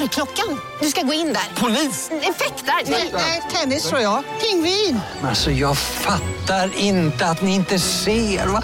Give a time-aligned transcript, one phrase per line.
[0.00, 0.60] Dörrklockan.
[0.80, 1.60] Du ska gå in där.
[1.60, 2.10] Polis?
[2.10, 2.90] Effektar?
[3.12, 4.24] Nej, tennis tror jag.
[4.40, 5.00] Pingvin.
[5.22, 8.46] Alltså jag fattar inte att ni inte ser.
[8.46, 8.62] Va?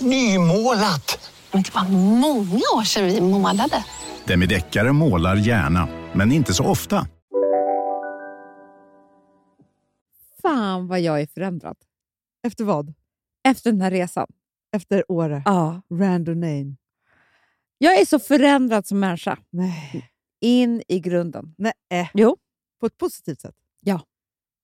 [0.00, 1.30] Nymålat.
[1.52, 1.88] Men det var
[2.18, 3.84] många år sedan vi målade.
[4.24, 7.06] Demideckare målar gärna, men inte så ofta.
[10.42, 11.76] Fan vad jag är förändrad.
[12.46, 12.94] Efter vad?
[13.48, 14.26] Efter den här resan.
[14.76, 15.42] Efter Åre?
[15.44, 15.82] Ja.
[15.92, 16.76] Randonane?
[17.78, 19.38] Jag är så förändrad som människa.
[19.50, 20.11] Nej.
[20.42, 21.54] In i grunden.
[21.58, 22.10] Nej.
[22.14, 22.36] Jo.
[22.80, 23.54] På ett positivt sätt?
[23.80, 24.00] Ja.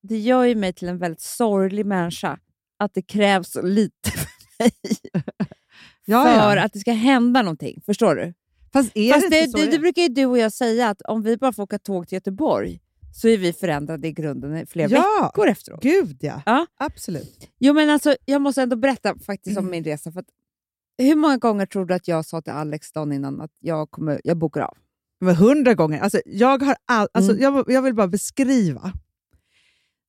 [0.02, 2.38] Det gör ju mig till en väldigt sorglig människa
[2.76, 4.28] att det krävs så lite för
[4.58, 4.72] mig
[6.04, 6.64] Ja, för ja.
[6.64, 7.82] att det ska hända någonting.
[7.86, 8.34] Förstår du?
[8.72, 11.22] Fast är Fast det det, det, det brukar ju du och jag säga att om
[11.22, 12.80] vi bara får åka tåg till Göteborg
[13.14, 15.30] så är vi förändrade i grunden i flera Ja.
[15.34, 15.82] veckor efteråt.
[15.82, 16.42] Gud ja.
[16.46, 16.66] Ja.
[16.76, 17.50] Absolut.
[17.58, 20.12] Jo, men alltså, jag måste ändå berätta faktiskt om min resa.
[20.12, 20.28] För att,
[20.98, 24.20] hur många gånger tror du att jag sa till Alex dagen innan att jag, kommer,
[24.24, 24.76] jag bokar av?
[25.20, 26.00] Men hundra gånger.
[26.00, 27.42] Alltså, jag, har all, alltså, Mm.
[27.42, 28.92] jag, jag vill bara beskriva.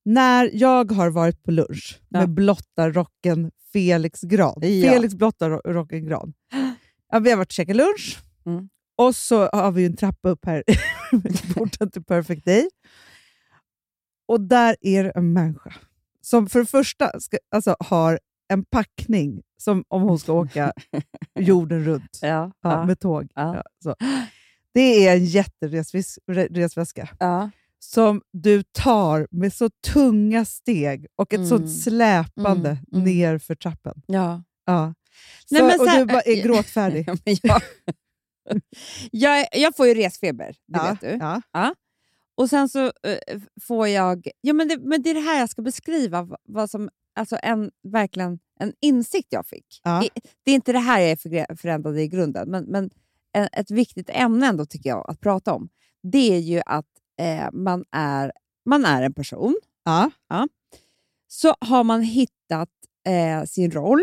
[0.04, 2.18] När jag har varit på lunch Ja.
[2.20, 4.54] med blotta rocken Felix Gran.
[4.62, 4.92] Ja.
[4.92, 6.32] Felix blotta ro- rocken Gran.
[7.12, 8.68] Ja, vi har varit och käkat lunch Mm.
[8.96, 10.64] och så har vi en trappa upp här
[11.12, 12.68] i porten till Perfect Day.
[14.28, 15.74] Och där är det en människa
[16.20, 20.72] som för det första ska, alltså, har en packning som om hon ska åka
[21.38, 22.52] jorden runt Ja.
[22.62, 23.28] ja, med tåg.
[23.34, 23.94] Ja, så.
[24.74, 27.50] Det är en jätteresväska ja.
[27.78, 31.48] som du tar med så tunga steg och ett Mm.
[31.48, 33.04] sånt släpande Mm, mm.
[33.04, 34.02] ner för trappen.
[34.06, 34.42] ja.
[34.64, 34.94] Ja.
[35.46, 37.04] Så, Nej, men och här- du bara är gråtfärdig.
[37.08, 37.62] Ja, men jag,
[39.10, 41.18] jag, jag får ju resfeber, det ja, vet du.
[41.52, 41.74] Ja.
[42.34, 44.28] Och sen så eh, får jag...
[44.40, 47.70] Ja, men, det, men det är det här jag ska beskriva, vad- som, alltså en,
[47.82, 49.80] verkligen en insikt jag fick.
[49.84, 50.04] Ja.
[50.04, 50.10] I,
[50.44, 52.90] det är inte det här jag är förändrad i grunden, men, men en,
[53.32, 55.68] ett viktigt ämne ändå tycker jag att prata om.
[56.02, 56.86] Det är ju att
[57.20, 58.32] eh, man, är,
[58.64, 59.56] man är en person.
[59.84, 60.10] Ja.
[61.28, 62.68] Så har man hittat
[63.06, 64.00] eh, sin roll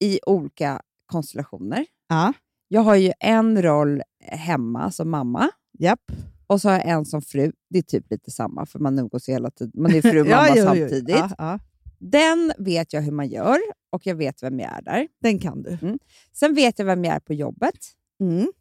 [0.00, 1.86] i olika konstellationer.
[2.08, 2.32] Ja.
[2.68, 6.12] Jag har ju en roll hemma som mamma Japp.
[6.46, 7.52] och så har jag en som fru.
[7.70, 9.82] Det är typ lite samma, för man umgås ju hela tiden.
[9.82, 11.08] Man är fru och mamma Ja, jo, samtidigt.
[11.16, 11.58] Ja, ja.
[11.98, 13.58] Den vet jag hur man gör
[13.90, 15.08] och jag vet vem jag är där.
[15.20, 15.98] Den kan du.
[16.32, 17.78] Sen vet jag vem jag är på jobbet
[18.20, 18.52] Mm.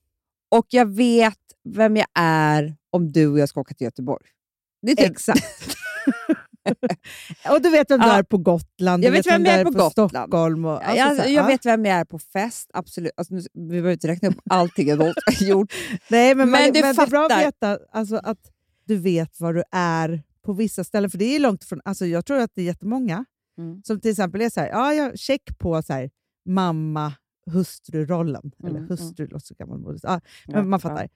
[0.50, 1.38] Och jag vet
[1.70, 4.26] vem jag är om du och jag ska åka till Göteborg.
[4.82, 5.78] Det är typ, Exakt.
[7.52, 8.14] och du vet vem du Ja.
[8.14, 10.10] är på Gotland, Jag vet vem vem jag är på, på Gotland.
[10.12, 10.66] Stockholm.
[10.66, 11.48] Och, alltså, jag, jag ja.
[11.48, 13.12] vet vem jag är på fest, absolut.
[13.18, 15.74] Alltså, nu, vi behöver inte räkna upp allting jag har gjort.
[16.10, 18.40] Nej, men, Men man, men det är bra att veta alltså, att
[18.86, 21.10] du vet var du är på vissa ställen.
[21.10, 23.26] För det är långt ifrån, alltså, jag tror att det är jättemånga
[23.60, 23.82] Mm.
[23.84, 26.10] som till exempel är så här, ja, jag check på så här,
[26.50, 27.14] mamma
[27.48, 28.52] hustrurollen.
[28.64, 30.04] Eller Mm, hustru låter så gammalmodigt.
[30.04, 31.10] Ja, Ja, men man fattar.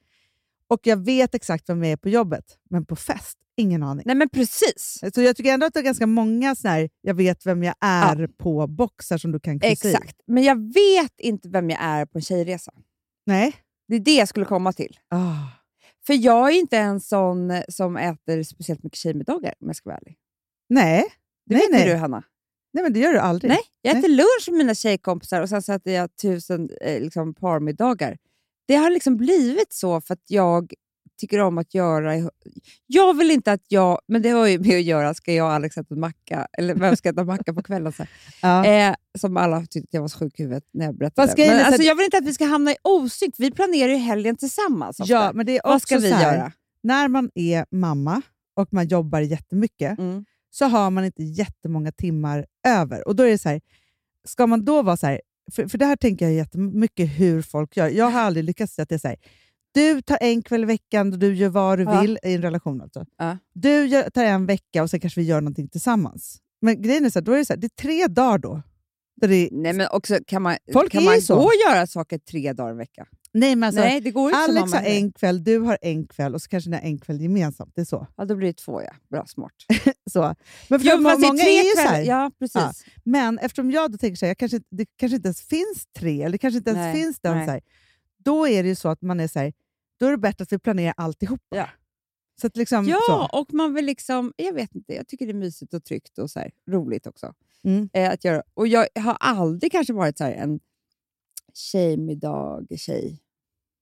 [0.67, 4.03] Och jag vet exakt vem jag är på jobbet, men på fest, ingen aning.
[4.05, 4.99] Nej men precis.
[5.13, 7.75] Så jag tycker ändå att det är ganska många såna här, jag vet vem jag
[7.79, 9.91] är på boxar som du kan kryssa i.
[9.91, 10.21] Exakt.
[10.27, 12.71] Men jag vet inte vem jag är på en tjejresa.
[13.25, 13.53] Nej.
[13.87, 14.99] Det är det jag skulle komma till.
[15.09, 15.35] Ah.
[16.07, 19.97] För jag är inte en sån som äter speciellt mycket tjejmiddagar om jag ska vara
[19.97, 20.17] ärlig.
[20.69, 21.05] Nej.
[21.45, 21.89] Det nej, vet nej.
[21.89, 22.23] du Hanna.
[22.73, 23.49] Nej, men det gör du aldrig.
[23.51, 23.99] Nej, jag Nej.
[23.99, 28.17] äter lunch med mina tjejkompisar och sen så äter jag tusen eh, liksom, parmiddagar.
[28.67, 30.73] Det har liksom blivit så för att jag
[31.19, 32.29] tycker om att göra...
[32.87, 33.99] Jag vill inte att jag...
[34.07, 36.47] Men det har ju med att göra, ska jag och Alex äta macka?
[36.57, 37.93] Eller vem ska äta macka på kvällen?
[37.93, 38.05] Så
[38.41, 38.65] Ja.
[38.65, 41.27] eh, som alla tyckte att jag var så sjuk i huvudet när jag berättade.
[41.27, 41.35] Det.
[41.35, 43.35] grejen Men alltså, jag vill inte att vi ska hamna i osynk.
[43.37, 44.99] Vi planerar ju helgen tillsammans.
[44.99, 45.13] ofta.
[45.13, 46.51] Ja, men det är Vad ska vi här, göra?
[46.83, 48.21] När man är mamma
[48.55, 50.25] och man jobbar jättemycket Mm.
[50.49, 53.07] så har man inte jättemånga timmar över.
[53.07, 53.61] Och då är det så här,
[54.27, 55.21] ska man då vara så här,
[55.51, 57.89] för, för det här tänker jag jättemycket hur folk gör.
[57.89, 59.17] Jag har aldrig lyckats säga att det är så här,
[59.73, 62.01] du tar en kväll i veckan och du gör vad du Ja.
[62.01, 62.81] vill i en relation.
[62.81, 63.05] Alltså.
[63.17, 63.37] Ja.
[63.53, 66.37] Du tar en vecka och sen kanske vi gör någonting tillsammans.
[66.61, 68.61] Men grejen är så här, då är det, så här, det är tre dagar då.
[69.21, 71.35] Det, Nej, men också kan man, Folk kan är man så.
[71.35, 73.05] gå och göra saker tre dagar i veckan?
[73.33, 76.35] Nej, men alltså, Nej, det går inte Alex har en kväll, du har en kväll
[76.35, 77.71] och så kanske ni har en kväll gemensamt.
[77.75, 78.07] Det är så.
[78.17, 78.93] Ja, då blir det två, ja.
[79.09, 79.53] Bra, smart.
[80.11, 80.35] så.
[80.69, 82.01] Men för Jo, många tre är ju så här.
[82.01, 82.85] Ja, precis.
[83.03, 86.21] Men eftersom jag då tänker så här, jag kanske, det kanske inte ens finns tre,
[86.23, 87.61] eller kanske inte ens Nej, finns den, så här,
[88.17, 89.53] då är det ju så att man är så här,
[89.99, 91.55] då är det bättre att vi planerar alltihopa.
[91.55, 91.69] Ja.
[92.41, 93.39] Så att liksom, Ja, så.
[93.39, 96.31] och man vill liksom, jag vet inte, jag tycker det är mysigt och tryggt och
[96.31, 97.33] så här, roligt också.
[97.63, 97.89] Mm.
[97.93, 98.43] Eh, att göra.
[98.53, 100.59] Och jag har aldrig kanske varit så här en
[101.53, 103.20] tjejmiddag-tjej.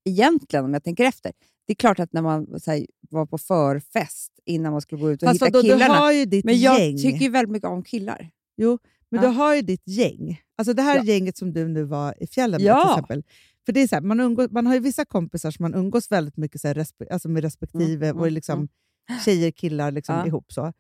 [0.10, 1.32] Egentligen, om jag tänker efter.
[1.68, 5.24] Det är klart att när man här, var på förfest innan man skulle gå ut
[5.24, 5.94] och Fast hitta du killarna.
[5.94, 6.98] har ju ditt Men jag gäng.
[6.98, 8.30] tycker ju väldigt mycket om killar.
[8.58, 8.78] Jo,
[9.12, 9.30] men Ja.
[9.30, 10.42] du har ju ditt gäng.
[10.58, 11.04] Alltså det här Ja.
[11.04, 12.84] gänget som du nu var i fjällen med Ja.
[12.84, 13.24] till exempel.
[13.66, 16.12] För det är så här, man, umgås, man har ju vissa kompisar som man umgås
[16.12, 19.20] väldigt mycket så här, respe, alltså med respektive Mm, och mm, liksom mm.
[19.26, 20.28] tjejer, killar liksom Ja.
[20.28, 20.52] ihop.
[20.54, 20.74] så.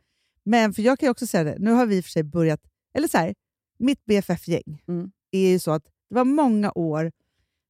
[0.44, 2.62] Men för jag kan ju också säga det, nu har vi för sig börjat,
[2.94, 3.34] eller så här,
[3.80, 5.12] mitt BFF-gäng Mm.
[5.32, 7.12] är ju så att det var många år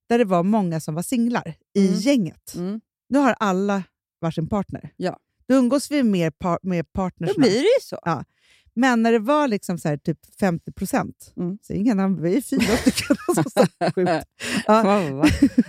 [0.09, 1.99] där det var många som var singlar i Mm.
[1.99, 2.55] gänget.
[2.55, 2.81] Mm.
[3.09, 3.83] Nu har alla
[4.21, 4.89] varsin partner.
[4.97, 5.17] Ja.
[5.47, 7.31] Då umgås vi mer par, med partners.
[7.35, 7.99] Då blir det ju så.
[8.05, 8.23] Ja.
[8.73, 11.57] Men när det var liksom så här, typ 50 procent, Mm.
[11.61, 13.17] så ingen namn, vi är fyra stycken.
[13.53, 14.27] så här sjukt.
[14.67, 15.25] Ja.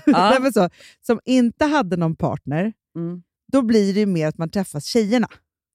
[0.42, 0.50] Ja.
[0.52, 0.68] Så,
[1.06, 3.22] som inte hade någon partner, Mm.
[3.52, 5.28] då blir det ju mer att man träffas tjejerna.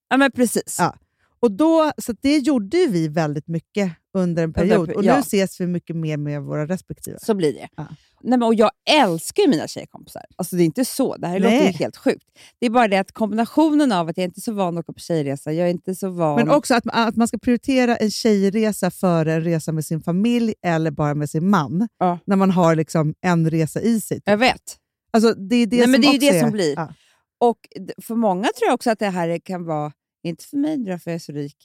[0.09, 0.75] Ja, men precis.
[0.79, 0.95] Ja.
[1.39, 4.91] Och då, så det gjorde vi väldigt mycket under en Under- period.
[4.91, 5.19] Och nu ja.
[5.19, 7.17] ses vi mycket mer med våra respektive.
[7.21, 7.67] Så blir det.
[7.75, 7.87] Ja.
[8.21, 10.25] Nej, men, och jag älskar ju mina tjejkompisar.
[10.35, 11.17] Alltså, det är inte så.
[11.17, 11.65] Det här låter Nej.
[11.67, 12.25] ju helt sjukt.
[12.59, 14.93] Det är bara det att kombinationen av att jag inte är så van att åka
[14.93, 16.35] på tjejresa, jag är inte så van...
[16.35, 20.53] Men också att, att man ska prioritera en tjejresa före en resa med sin familj
[20.61, 21.87] eller bara med sin man.
[21.99, 22.19] Ja.
[22.25, 24.21] När man har liksom en resa i sig.
[24.25, 24.77] Jag vet.
[25.11, 26.73] Alltså, det är det Nej, som men det är det som blir.
[26.75, 26.93] Ja.
[27.39, 27.59] Och
[28.01, 29.91] för många tror jag också att det här kan vara,
[30.23, 31.57] inte för mig för jag är så rik,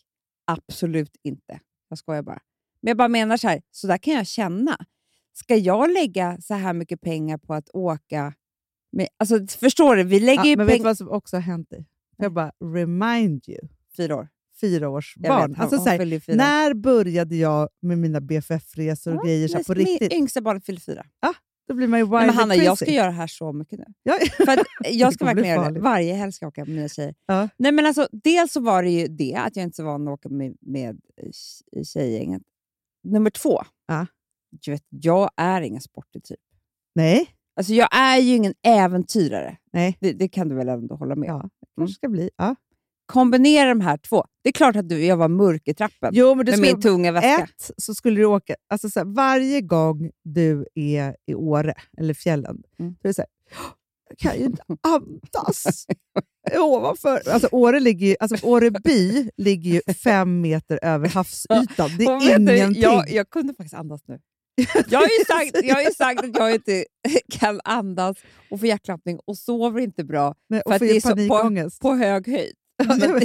[0.46, 1.60] absolut inte.
[1.90, 2.40] Jag skojar bara.
[2.82, 4.76] Men jag bara menar så här, så där kan jag känna.
[5.32, 8.34] Ska jag lägga så här mycket pengar på att åka
[8.92, 10.02] med, alltså, förstår du?
[10.04, 10.84] Vi lägger Ja, men vet du pengar...
[10.84, 11.86] vad som också har hänt dig?
[12.16, 13.58] Jag bara remind you.
[13.96, 14.28] Fyra år.
[14.60, 15.50] Fyra års Jag barn.
[15.50, 16.36] vet, hon- alltså, så här, fyra.
[16.36, 20.12] när började jag med mina BFF-resor och Ja, grejer så här, på Min riktigt?
[20.12, 21.06] yngsta barn fyller fyra.
[21.70, 22.96] Då blir man ju wild Nej, men Hanna, and jag ska crazy.
[22.96, 23.84] göra det här så mycket nu.
[24.02, 24.58] Ja, För
[24.90, 25.80] jag ska verkligen göra det.
[25.80, 27.14] Varje helg ska jag åka med mina tjejer.
[27.26, 27.48] Ja.
[27.56, 30.08] Nej, men alltså, dels så var det ju det, att jag inte är så van
[30.08, 32.42] att åka med, med tj- tjejgänget.
[33.04, 33.62] Nummer två.
[33.86, 34.06] Ja.
[34.64, 36.40] Du vet, jag är ingen sportig typ.
[36.94, 39.56] Nej, Alltså, jag är ju ingen äventyrare.
[39.72, 39.96] nej.
[40.00, 41.40] Det, det kan du väl ändå hålla med om?
[41.60, 42.30] Ja, kanske ska bli.
[42.36, 42.56] Ja.
[43.10, 44.24] Kombinera de här två.
[44.42, 46.80] Det är klart att du, jag var mörk i trappen Jo, men med skulle, min
[46.82, 47.44] tunga väska.
[47.44, 48.54] ett, så skulle du åka...
[48.68, 52.92] Alltså, så här, varje gång du är i Åre eller fjällen, Mm.
[53.02, 53.28] då är det så här,
[53.60, 53.72] "Åh,
[54.08, 55.86] jag kan ju inte andas
[56.58, 57.28] ovanför.
[57.30, 61.90] Alltså, Åre ligger ju, alltså, Åreby ligger ju fem meter över havsytan.
[61.98, 62.82] Det Och är vet du, ingenting.
[62.82, 64.18] Jag, jag kunde faktiskt andas nu.
[64.88, 66.84] Jag har ju sagt, jag har sagt att jag inte
[67.32, 68.16] kan andas
[68.50, 71.16] och få hjärtklappning och sover inte bra Nej, för och att det är så
[71.80, 72.54] på, på hög höjd.
[72.88, 73.20] Jag Men-.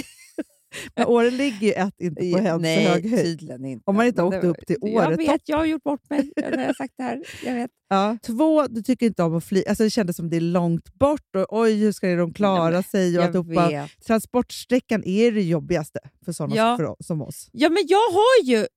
[0.96, 3.24] Men Åre ligger ju ett inte på så Nej, hög höjd.
[3.40, 3.84] tydligen inte.
[3.86, 6.32] Om man inte åkte det- upp till Jag Åre vet, jag har gjort bort mig
[6.36, 7.24] när jag sagt det här.
[7.46, 7.72] Jag vet.
[7.90, 8.18] Ja.
[8.24, 9.70] Två, du tycker inte om att flyga.
[9.70, 12.84] Alltså, det kändes som det är långt bort och oj, hur ska de klara Ja,
[12.84, 13.08] sig?
[13.18, 13.68] Och Jag alltihopa.
[13.70, 13.92] vet.
[14.08, 16.78] Transportsträckan är det jobbigaste för sådana Ja.
[16.78, 17.50] för som oss.
[17.52, 18.68] Ja, men jag har ju...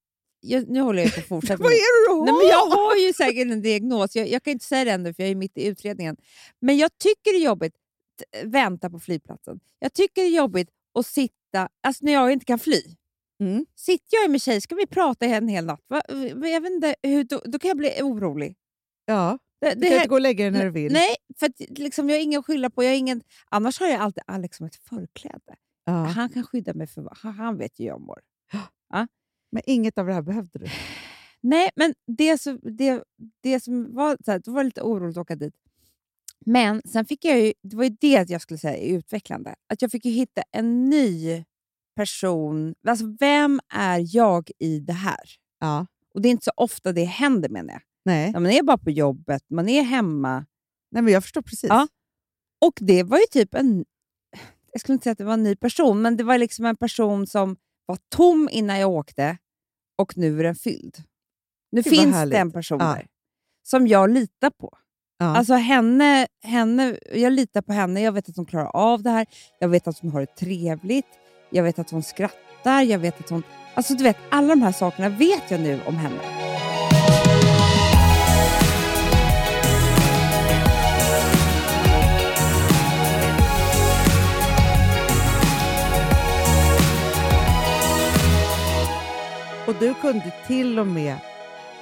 [0.41, 1.63] Jag, nu håller jag på att fortsätta.
[1.63, 2.25] Vad är det du har?
[2.25, 4.17] Nej, men jag har ju säkert en diagnos.
[4.17, 6.17] Jag, jag kan inte säga det ännu för jag är mitt i utredningen.
[6.61, 7.81] Men jag tycker det är jobbigt att
[8.45, 9.61] vänta på flygplatsen.
[9.79, 12.83] Jag tycker det är jobbigt att sitta, alltså när jag inte kan fly.
[13.41, 13.67] Mm.
[13.77, 15.85] Sitter jag med tjej ska vi prata en hel natt.
[15.89, 16.03] Va?
[16.49, 18.57] Jag vet inte, hur, då, då kan jag bli orolig.
[19.05, 20.93] Ja, Det, du kan inte gå och lägga dig när du vill.
[20.93, 22.85] Nej, för att, liksom, jag har ingen att skylla på.
[22.85, 25.57] Jag ingen, annars har jag alltid Alex som ett förkläde.
[25.85, 25.93] Ja.
[25.93, 28.21] Han kan skydda mig för han, vet ju hur jag mår.
[29.53, 30.67] Men inget av det här behövde du.
[31.41, 33.05] Nej, men det, som- det,
[33.41, 35.55] det som var, så här, det var lite oroligt att åka dit.
[36.47, 39.55] Men sen fick jag ju, det var ju det jag skulle säga är utvecklande.
[39.69, 41.45] Att jag fick hitta en ny
[41.97, 42.75] person.
[42.89, 45.21] Alltså vem är jag i det här?
[45.61, 45.87] Ja.
[46.15, 47.83] Och det är inte så ofta det händer menar jag.
[48.05, 48.31] Nej.
[48.35, 50.47] Ja, man är bara på jobbet, man är hemma.
[50.91, 51.69] Nej, men jag förstår precis.
[51.69, 51.89] Ja.
[52.65, 53.85] Och det var ju typ en...
[54.73, 56.77] Jag skulle inte säga att det var en ny person, men det var liksom en
[56.77, 59.39] person som var tom innan jag åkte
[59.99, 60.97] och nu är den fylld.
[61.73, 62.33] Nu Gud, finns härligt.
[62.33, 62.87] det en person Ja.
[62.87, 63.07] där
[63.63, 64.79] som jag litar på.
[65.21, 65.27] Ja.
[65.27, 68.03] Alltså henne, henne, jag litar på henne.
[68.03, 69.27] Jag vet att hon klarar av det här.
[69.59, 71.07] Jag vet att hon har det trevligt.
[71.51, 72.83] Jag vet att hon skrattar.
[72.83, 73.43] Jag vet att hon...
[73.75, 76.19] Alltså du vet, alla de här sakerna vet jag nu om henne.
[89.67, 91.17] Och du kunde till och med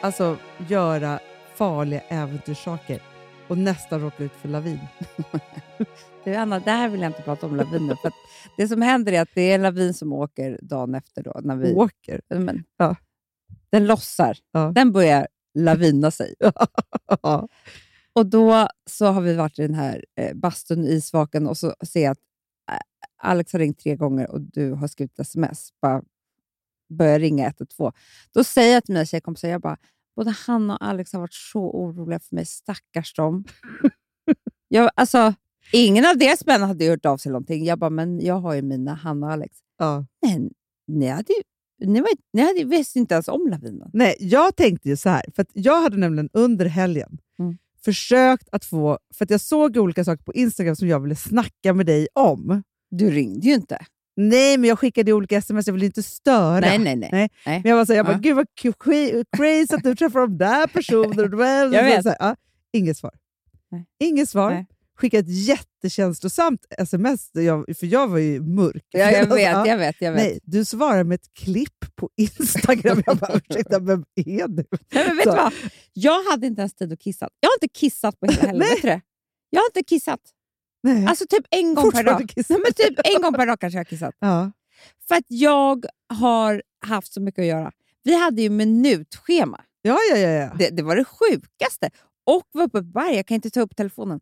[0.00, 0.36] alltså,
[0.68, 1.18] göra
[1.54, 3.15] farliga äventyrssaker
[3.48, 4.78] och nästan råka ut för lavin.
[6.24, 7.96] Du Anna, det här vill jag inte prata om lavinen.
[7.96, 8.12] För
[8.56, 11.22] det som händer är att det är en lavin som åker dagen efter.
[11.22, 12.20] Då, när vi, Åker.
[12.28, 12.96] men, Ja.
[13.70, 14.38] Den lossar.
[14.52, 14.72] Ja.
[14.74, 16.34] Den börjar lavina sig.
[17.22, 17.48] Ja.
[18.12, 21.74] Och då så har vi varit i den här eh, bastun i Isvaken och så
[21.80, 22.18] ser jag att
[23.22, 25.68] Alex har ringt tre gånger och du har skrivit sms.
[25.82, 26.02] Bara
[26.88, 27.92] börjar ringa 112.
[28.34, 29.76] Då säger jag till mina tjejkompisar, jag bara,
[30.16, 32.46] både han och Alex har varit så oroliga för mig.
[32.46, 33.44] Stackars dem.
[34.68, 35.34] jag, alltså,
[35.72, 37.64] ingen av deras män hade hört av sig någonting.
[37.64, 39.56] Jag bara, men jag har ju mina, han och Alex.
[39.78, 40.06] Ja.
[40.22, 40.50] Nej,
[40.86, 43.90] ni, hade ju, ni, var, ni hade, visste inte ens om lavinen.
[43.92, 47.58] Nej, jag tänkte ju så här, för jag hade nämligen under helgen Mm.
[47.84, 51.74] försökt att få, för att jag såg olika saker på Instagram som jag ville snacka
[51.74, 52.62] med dig om.
[52.90, 53.78] Du ringde ju inte.
[54.16, 56.60] Nej, men jag skickade olika sms, jag ville inte störa.
[56.60, 57.10] Nej, nej, nej.
[57.12, 57.30] Nej.
[57.44, 58.18] Men jag var så här, jag bara, Ja.
[58.18, 61.74] gud vad cra- crazy att du träffar de där personerna.
[61.76, 62.02] Jag vet.
[62.02, 62.36] Så här, ja,
[62.72, 63.14] inget svar.
[63.70, 63.86] Nej.
[64.00, 64.50] Inget svar.
[64.50, 64.66] Nej.
[64.98, 68.84] Skickade ett jättekänslosamt sms, jag, för jag var ju mörk.
[68.90, 69.66] Ja, jag Alltså, vet, ja.
[69.66, 69.96] jag vet.
[70.00, 70.22] Jag vet.
[70.22, 73.02] Nej, du svarar med ett klipp på Instagram.
[73.06, 74.64] jag bara, ursäkta, vem är du?
[74.92, 75.30] Nej, men vet Så.
[75.30, 75.52] du vad?
[75.92, 77.28] Jag hade inte ens tid att kissa.
[77.40, 79.00] Jag har inte kissat på hela det?
[79.50, 80.20] Jag har inte kissat.
[80.94, 81.06] Nej.
[81.06, 82.32] Alltså typ en gång per dag.
[82.36, 84.14] Nej, men typ en gång per dag kanske jag har kissat.
[84.18, 84.52] ja.
[85.08, 87.72] För att jag har haft så mycket att göra.
[88.02, 89.60] Vi hade ju minutschema.
[89.82, 90.28] Ja, ja, ja.
[90.28, 90.52] ja.
[90.58, 91.90] Det, det var det sjukaste.
[92.26, 93.16] Och var uppe på berg.
[93.16, 94.20] Jag kan inte ta upp telefonen.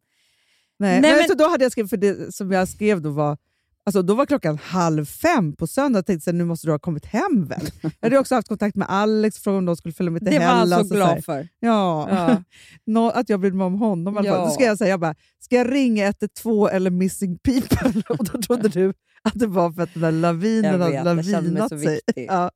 [0.79, 3.11] Nej, Nej, men, men- Så då hade jag skrivit, för det som jag skrev då
[3.11, 3.39] var,
[3.87, 5.99] alltså då var klockan halv fem på söndag.
[5.99, 7.69] Jag tänkte så här, nu måste du ha kommit hem väl?
[7.83, 10.39] Jag hade också haft kontakt med Alex, frågade om de skulle följa med till Det
[10.39, 11.01] var han så och så här.
[11.13, 11.49] glad för.
[11.61, 12.43] Ja, Ja.
[12.87, 14.15] Nå, att jag brydde mig om honom.
[14.15, 14.39] i alla fall.
[14.41, 14.45] Ja.
[14.47, 18.03] Då ska jag säga, jag bara, ska jag ringa 112 eller Missing People?
[18.09, 18.89] Och då trodde du
[19.23, 21.79] att det var för att den där lavinen Jag hade vet, jag mig lavinat så
[21.79, 22.01] sig.
[22.15, 22.51] Ja.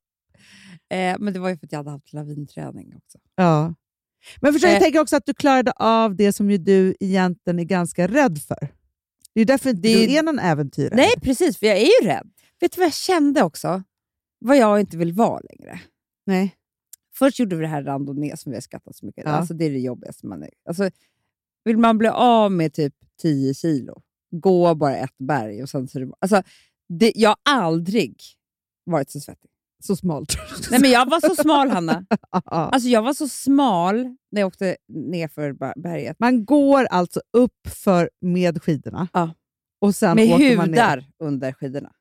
[0.91, 3.19] Eh, men det var ju för att jag hade haft lavinträning också.
[3.37, 3.75] Ja.
[4.41, 4.81] Men försök Eh.
[4.81, 8.69] tänka också att du klarade av det som ju du egentligen är ganska rädd för.
[9.35, 10.97] Det är därför Det du är någon äventyrare.
[10.97, 11.59] Nej, precis.
[11.59, 12.31] För jag är ju rädd.
[12.61, 13.83] Vet du vad jag kände också?
[14.39, 15.81] Vad jag inte vill vara längre.
[16.27, 16.55] Nej.
[17.15, 19.25] Först gjorde vi det här randonnée som vi har skattat så mycket.
[19.25, 19.31] Ja.
[19.31, 20.51] Alltså, det är det jobbigaste man är.
[20.69, 20.91] Alltså,
[21.65, 26.15] vill man bli av med typ 10 kilo, gå bara ett berg och sen så
[26.19, 26.43] alltså,
[26.89, 28.17] det, Jag har aldrig
[28.85, 29.51] varit så svettig.
[29.85, 30.37] Så smalt.
[30.71, 32.05] Nej, men jag var så smal, Hanna.
[32.31, 33.97] Alltså, jag var så smal
[34.33, 36.17] när jag åkte nerför ber- berget.
[36.21, 39.35] Man går alltså upp för med skidorna Ja.
[39.81, 40.77] och sen Med åker man ner.
[40.77, 41.93] hudar under skidorna.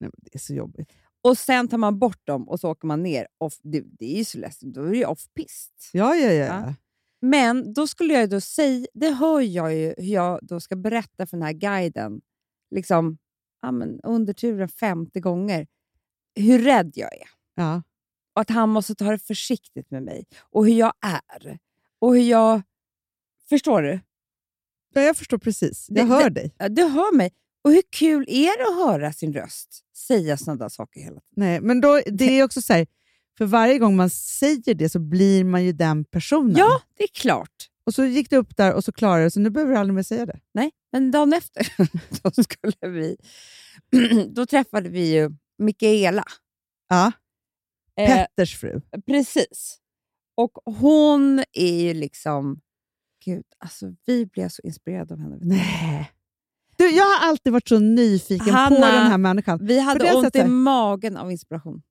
[0.00, 0.92] Nej, men det är så jobbigt.
[1.24, 3.26] Och sen tar man bort dem och så åker man ner.
[3.38, 4.74] Off, det, det är ju så läskigt.
[4.74, 5.90] Då är det ju off-pist.
[5.92, 6.44] Ja, ja, ja.
[6.46, 6.74] Ja.
[7.22, 11.26] Men då skulle jag då säga, det hör jag ju hur jag då ska berätta
[11.26, 12.20] för den här guiden,
[12.74, 13.18] liksom,
[13.62, 15.66] ja, men under turen 50 gånger,
[16.36, 17.28] hur rädd jag är.
[17.54, 17.82] ja.
[18.34, 20.24] Och att han måste ta det försiktigt med mig.
[20.40, 21.58] Och hur jag är.
[21.98, 22.62] Och hur jag...
[23.48, 24.00] Förstår du?
[24.94, 25.86] ja jag förstår precis.
[25.88, 26.54] Jag Det- hör det- dig.
[26.58, 27.30] Ja, Du hör mig.
[27.64, 31.32] Och hur kul är det att höra sin röst säga sådana där saker hela tiden?
[31.36, 32.86] Nej, men då, det är också så här,
[33.38, 36.56] för varje gång man säger det så blir man ju den personen.
[36.56, 37.70] Ja, det är klart.
[37.84, 39.94] Och så gick du upp där och så klarade du så nu behöver du aldrig
[39.94, 40.40] mer säga det.
[40.54, 41.66] Nej, men dagen efter
[42.22, 43.16] då skulle vi...
[44.34, 46.24] då träffade vi ju Mikaela.
[46.88, 47.12] Ja.
[48.00, 48.80] Eh, Petters fru.
[49.06, 49.78] Precis.
[50.36, 52.60] Och hon är ju liksom...
[53.24, 55.38] Gud, alltså vi blev så inspirerade av henne.
[55.40, 56.12] Nej.
[56.76, 59.58] Du, jag har alltid varit så nyfiken på Hanna, den här människan.
[59.62, 61.82] Vi hade ont i magen av inspiration.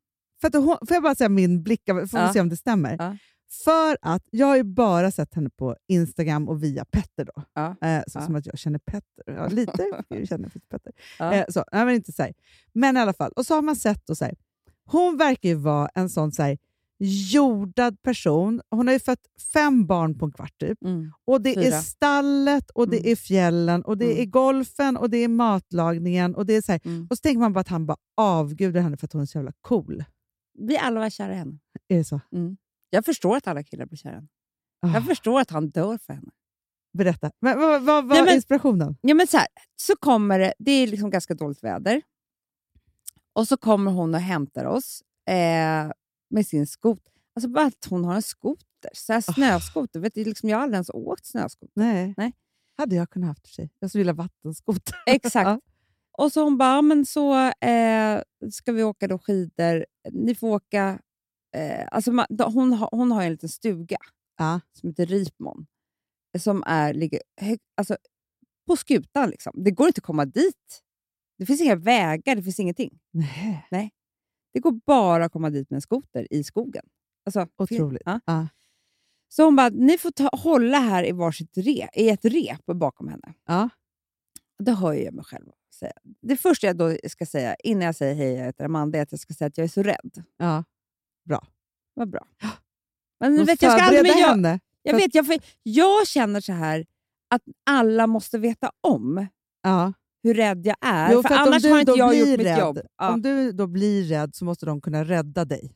[0.41, 2.34] För att hon, får jag bara säga min blick, får vi Ja.
[2.34, 2.95] se om det stämmer?
[3.00, 3.17] Ja.
[3.52, 7.25] För att jag har ju bara sett henne på Instagram och via Petter.
[7.25, 7.44] Då.
[7.54, 7.75] Ja.
[7.82, 8.25] Eh, så Ja.
[8.25, 9.24] som att jag känner Petter.
[9.25, 10.94] Ja, lite jag känner jag Petter.
[11.34, 12.34] Eh, så, nej, men inte så här.
[12.74, 13.32] Men i alla fall.
[13.36, 14.36] Och så har man sett och så här.
[14.86, 16.58] Hon verkar ju vara en sån så här,
[17.32, 18.62] jordad person.
[18.70, 19.20] Hon har ju fött
[19.54, 20.84] fem barn på en kvart typ.
[20.84, 21.12] Mm.
[21.25, 21.82] Och det är Fyra.
[21.82, 23.12] stallet, och det Mm.
[23.12, 24.22] är fjällen, och det Mm.
[24.22, 26.36] är golfen, och det är matlagningen.
[26.36, 26.72] Och det är så.
[26.90, 27.08] Mm.
[27.10, 29.38] Och så tänker man bara att han bara avgudar henne för att hon är så
[29.38, 30.04] jävla cool.
[30.60, 31.58] Vi alla var kära i henne.
[31.88, 32.22] Är det så?
[32.96, 34.28] Jag förstår att alla killar blir kära i henne.
[34.82, 36.32] Ah, Jag förstår att han dör för henne.
[36.98, 37.32] berätta.
[37.42, 38.98] Men, vad vad var Nej, men- inspirationen?
[39.02, 42.02] Ja, men så, här, så kommer det, det är liksom ganska dåligt väder.
[43.34, 45.92] Och så kommer hon och hämtar oss eh,
[46.30, 47.14] med sin skoter.
[47.36, 48.66] Alltså bara att hon har en skoter.
[48.94, 50.00] Så här snöskoter.
[50.00, 51.72] Vet du, liksom, jag har aldrig ens åkt snöskoter.
[51.75, 52.14] Nej.
[52.18, 52.34] Nej.
[52.78, 53.70] Hade jag kunnat haft för sig.
[53.80, 54.96] Jag skulle vilja vattenskoter.
[55.08, 55.46] Exakt.
[55.48, 55.60] Ja.
[56.18, 58.22] Och så hon bara, "Ja, men så eh,
[58.52, 59.86] ska vi åka då skidor.
[60.12, 61.00] Ni får åka...
[61.55, 63.97] Eh, alltså man, då, hon, har, hon har en liten stuga
[64.38, 64.59] Ja.
[64.74, 65.65] som heter Ripmon.
[66.38, 67.97] Som är, ligger hög, alltså,
[68.67, 69.29] på skutan.
[69.29, 69.63] Liksom.
[69.63, 70.81] Det går inte att komma dit.
[71.38, 73.00] Det finns inga vägar, det finns ingenting.
[73.71, 73.91] Nej.
[74.53, 76.85] Det går bara att komma dit med en skoter i skogen.
[77.25, 78.01] Alltså, Otroligt.
[78.05, 78.19] Ja.
[78.25, 78.47] Ja.
[79.27, 83.07] Så hon bara, ni får ta, hålla här i, varsitt re, i ett rep bakom
[83.07, 83.33] henne.
[83.45, 83.69] Ja.
[84.59, 85.93] Då hör jag mig själv säga.
[86.21, 89.12] Det första jag då ska säga innan jag säger hej, jag heter Amanda, är att
[89.12, 90.24] jag ska säga att jag är så rädd.
[90.38, 90.63] Ja.
[91.94, 92.27] Vad bra.
[93.20, 94.60] Men De vet, jag, ska aldrig, jag, henne.
[94.84, 96.86] jag, för- vet, jag, för, jag känner så här
[97.29, 99.27] att alla måste veta om
[99.63, 99.94] Ja.
[100.24, 101.12] hur rädd jag är.
[101.13, 102.79] Jo, för, om annars har inte jag gjort mitt rädd, jobb.
[102.98, 103.13] Ja.
[103.13, 105.72] Om du då blir rädd så måste de kunna rädda dig.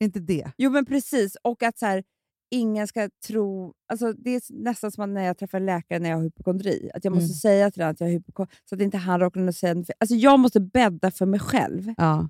[0.00, 0.52] Inte det?
[0.56, 1.36] Jo, men precis.
[1.42, 2.04] Och att så här,
[2.50, 3.74] ingen ska tro...
[3.88, 6.90] Alltså, det är nästan som när jag träffar läkare när jag har hypokondri.
[6.94, 7.34] Att jag måste Mm.
[7.34, 9.90] säga till den att jag har hypokondri, så att inte han råkar säga något.
[10.00, 12.28] Alltså, Jag måste bädda för mig själv, Ja.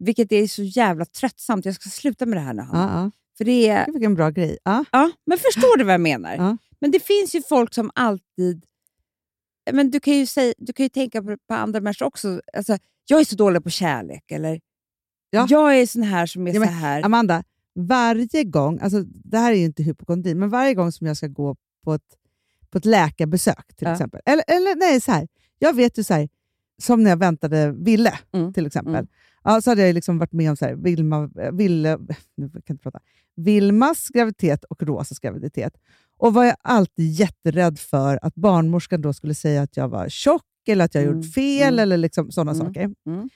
[0.00, 1.64] Vilket är så jävla tröttsamt.
[1.64, 3.10] Jag ska sluta med det här nu, ja.
[3.38, 3.86] För det är...
[3.86, 4.58] Gud, Vilken bra grej.
[4.64, 4.84] Ja.
[4.92, 6.58] Ja, men förstår du vad jag menar?
[6.80, 8.64] Men det finns ju folk som alltid...
[9.72, 12.40] Men du kan ju, säga, du kan ju tänka på, på andra människor också.
[12.56, 14.60] Alltså, jag är så dålig på kärlek, eller
[15.30, 15.46] Ja.
[15.50, 17.02] jag är sån här som är Ja, men så här.
[17.04, 17.42] Amanda,
[17.74, 21.26] varje gång, alltså det här är ju inte hypokondri, men varje gång som jag ska
[21.26, 22.02] gå på ett,
[22.70, 23.92] på ett läkarbesök till Ja.
[23.92, 24.20] exempel.
[24.24, 25.28] Eller, eller nej, så här.
[25.58, 26.28] jag vet ju så här,
[26.82, 28.52] som när jag väntade Ville Mm.
[28.52, 28.94] till exempel.
[28.94, 29.06] Mm.
[29.44, 31.98] Ja, så hade jag liksom varit med om så här, Vilma, eh, Ville,
[32.36, 33.00] nu kan inte prata,
[33.36, 35.72] Vilmas graviditet och Rosas graviditet.
[36.18, 40.42] Och var jag alltid jätterädd för att barnmorskan då skulle säga att jag var tjock
[40.68, 41.16] eller att jag Mm.
[41.16, 41.78] gjort fel Mm.
[41.82, 42.66] eller liksom sådana Mm.
[42.66, 42.90] saker.
[43.06, 43.28] Mm.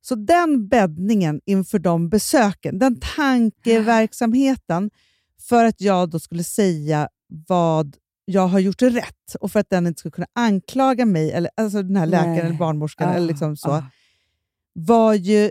[0.00, 4.90] Så den bäddningen inför de besöken, den tankeverksamheten
[5.48, 7.08] för att jag då skulle säga
[7.48, 11.50] vad jag har gjort rätt och för att den inte skulle kunna anklaga mig, eller,
[11.56, 12.40] alltså den här läkaren Nej.
[12.40, 13.84] eller barnmorskan, eller liksom så, Ah.
[14.74, 15.50] Var ju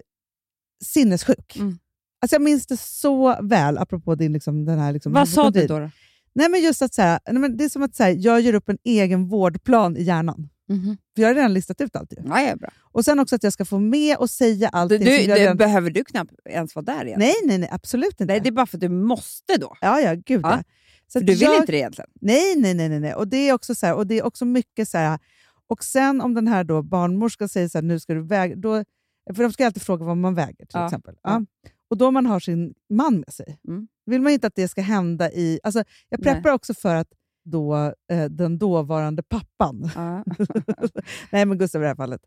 [0.84, 1.56] sinnessjuk.
[1.56, 1.78] Mm.
[2.22, 4.94] Alltså jag minns det så väl, apropå din, liksom, den här...
[4.94, 5.80] Liksom, Vad sa du då?
[5.80, 5.92] då?
[6.36, 8.42] Nej, men just att så här, nej, men Det är som att så här, jag
[8.42, 10.50] gör upp en egen vårdplan i hjärnan.
[10.70, 10.98] Mhm.
[11.16, 12.12] För jag har redan listat ut allt.
[12.12, 12.18] Ju.
[12.28, 12.70] Ja, ja, bra.
[12.82, 15.00] Och sen också att jag ska få med och säga Du, allting.
[15.00, 15.58] du, som jag du, redan...
[15.58, 17.20] behöver du knappt ens vara där igen?
[17.20, 18.26] Nej, nej, nej, absolut inte.
[18.26, 19.76] Nej, det är bara för att du måste då.
[19.82, 20.52] Ja, ja, gud Ja.
[20.58, 20.64] ja.
[21.08, 21.58] Så du vill jag...
[21.60, 22.10] inte det egentligen.
[22.22, 22.90] Nej, nej, nej.
[22.90, 23.14] nej, nej.
[23.14, 25.20] Och, det är också så här, och det är också mycket så här...
[25.68, 28.56] Och sen om den här då barnmorskan säger så här, nu ska du väga...
[28.56, 28.84] Då,
[29.36, 31.16] för de ska alltid fråga vad man väger till Ja, exempel.
[31.24, 31.46] ja.
[31.90, 33.88] Och då man har sin man med sig, Mm.
[34.06, 35.60] vill man inte att det ska hända i...
[35.64, 36.34] Alltså, jag Nej.
[36.34, 37.08] preppar också för att
[37.46, 37.76] då,
[38.12, 40.24] eh, den dåvarande pappan, Ja.
[41.32, 42.22] nej men Gustav i det här fallet,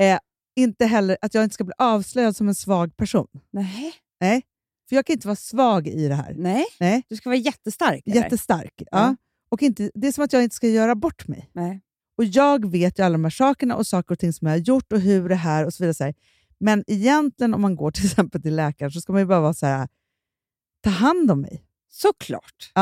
[0.00, 0.18] eh,
[0.56, 3.26] inte heller, att jag inte ska bli avslöjad som en svag person.
[3.50, 3.92] Nej.
[4.20, 4.42] Nej,
[4.88, 6.34] för jag kan inte vara svag i det här.
[6.36, 7.02] Nej, Nej.
[7.08, 8.02] du ska vara jättestark.
[8.06, 8.16] eller?
[8.16, 8.72] Jättestark.
[8.76, 8.84] Ja.
[8.90, 9.16] Ja.
[9.50, 11.50] Och inte, det är som att jag inte ska göra bort mig.
[11.52, 11.80] Nej.
[12.18, 14.58] Och Jag vet ju alla de här sakerna och saker och ting som jag har
[14.58, 15.94] gjort och hur det här och så vidare.
[15.94, 16.14] Så här.
[16.62, 19.54] Men egentligen om man går till exempel till läkaren så ska man ju bara vara
[19.54, 19.88] så här,
[20.82, 21.66] ta hand om mig.
[21.88, 22.72] Såklart.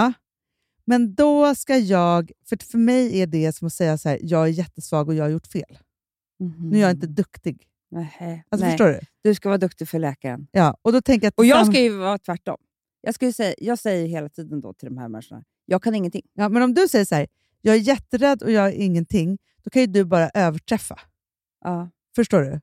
[0.84, 4.42] Men då ska jag, för för mig är det som att säga så här, jag
[4.42, 5.78] är jättesvag och jag har gjort fel.
[6.58, 7.66] Nu är jag inte duktig.
[7.90, 8.44] Nej.
[8.48, 8.68] Alltså, Mm.
[8.68, 8.70] Nej.
[8.70, 9.00] Förstår du?
[9.22, 10.46] Du ska vara duktig för läkaren.
[10.52, 12.56] Ja, och då tänker jag Och jag ska ju vara tvärtom.
[13.00, 15.94] Jag, ska ju säga, jag säger hela tiden då till de här människorna, jag kan
[15.94, 16.22] ingenting.
[16.32, 17.26] ja, men om du säger så här,
[17.60, 20.98] jag är jätterädd och jag är ingenting, då kan ju du bara överträffa.
[21.64, 21.90] Ja.
[22.16, 22.60] Förstår du?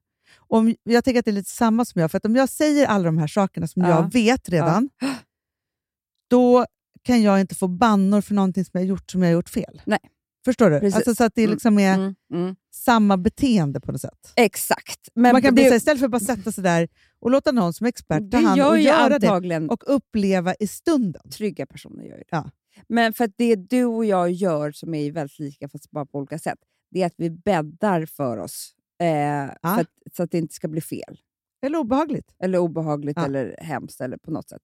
[0.50, 2.88] Om, jag tänker att det är lite samma som jag, för att om jag säger
[2.88, 3.90] alla de här sakerna som Ja.
[3.90, 4.90] jag vet redan,
[6.30, 6.66] då
[7.04, 9.82] kan jag inte få bannor för någonting som jag har gjort som jag gjort fel.
[9.86, 10.00] Nej.
[10.46, 10.80] Förstår du?
[10.80, 10.96] Precis.
[10.96, 11.54] Alltså, så att det Mm.
[11.54, 12.16] liksom är Mm.
[12.34, 12.56] Mm.
[12.74, 14.34] samma beteende på något sätt.
[14.36, 15.10] Exakt.
[15.16, 16.88] Men Man kan bli det, så här, istället för att bara sätta sig där
[17.20, 20.68] och låta någon som expert ta det hand och göra det antagligen och uppleva i
[20.68, 21.30] stunden.
[21.30, 22.04] trygga personer.
[22.04, 22.26] Gör ju det.
[22.32, 22.50] Ja.
[22.90, 26.18] Men för att det du och jag gör, som är väldigt lika fast bara på
[26.18, 26.60] olika sätt,
[26.92, 28.74] det är att vi bäddar för oss.
[29.00, 31.20] Eh, för att, så att det inte ska bli fel.
[31.62, 32.36] Eller obehagligt.
[32.40, 33.26] eller obehagligt Ja.
[33.26, 34.62] eller hemskt eller på något sätt.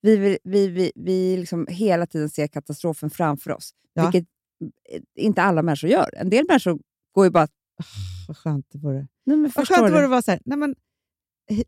[0.00, 4.02] Vi, vi, vi, vi, liksom hela tiden ser katastrofen framför oss, Ja.
[4.02, 4.28] vilket
[4.90, 6.10] eh, inte alla människor gör.
[6.16, 6.78] En del människor
[7.12, 7.48] går ju bara...
[8.28, 9.08] Vad skönt det vore.
[9.26, 10.74] Nej, men Vad skönt det vore att vara så här, nej men,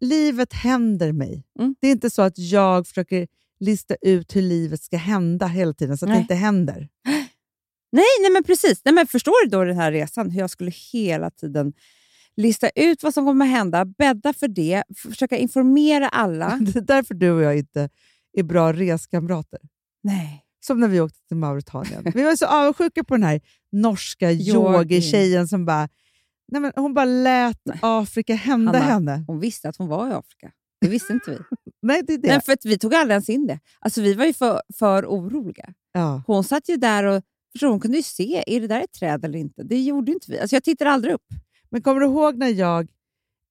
[0.00, 1.44] livet händer mig.
[1.58, 1.74] Mm.
[1.80, 3.28] Det är inte så att jag försöker
[3.60, 6.18] lista ut hur livet ska hända hela tiden, så att Nej.
[6.18, 6.88] det inte händer.
[7.92, 8.80] Nej, nej, men precis.
[8.84, 10.30] Nej, men förstår du då den här resan?
[10.30, 11.72] Hur jag skulle hela tiden
[12.36, 16.58] lista ut vad som kommer hända, bädda för det, försöka informera alla.
[16.60, 17.88] Det är därför du och jag inte
[18.32, 19.60] är bra reskamrater.
[20.02, 20.40] nej.
[20.66, 22.02] Som när vi åkte till Mauritanien.
[22.14, 23.40] Vi var så avundsjuka på den här
[23.72, 24.50] norska Yogi.
[24.50, 25.88] yogi-tjejen som bara,
[26.52, 27.60] nej men hon bara lät.
[27.82, 28.92] Afrika hända Hanna.
[28.92, 29.24] henne.
[29.26, 30.50] Hon visste att hon var i Afrika.
[30.80, 31.38] Det visste inte vi.
[31.82, 32.28] Nej, det är det.
[32.28, 33.58] Nej, för att vi tog aldrig ens in det.
[33.80, 35.72] Alltså, vi var ju för, för oroliga.
[35.92, 36.22] ja.
[36.26, 39.24] Hon satt ju där och förstår, hon kunde ju se, är det där ett träd
[39.24, 39.62] eller inte?
[39.62, 40.38] Det gjorde inte vi.
[40.38, 41.26] Alltså jag tittade aldrig upp.
[41.74, 42.88] Men kommer du ihåg när jag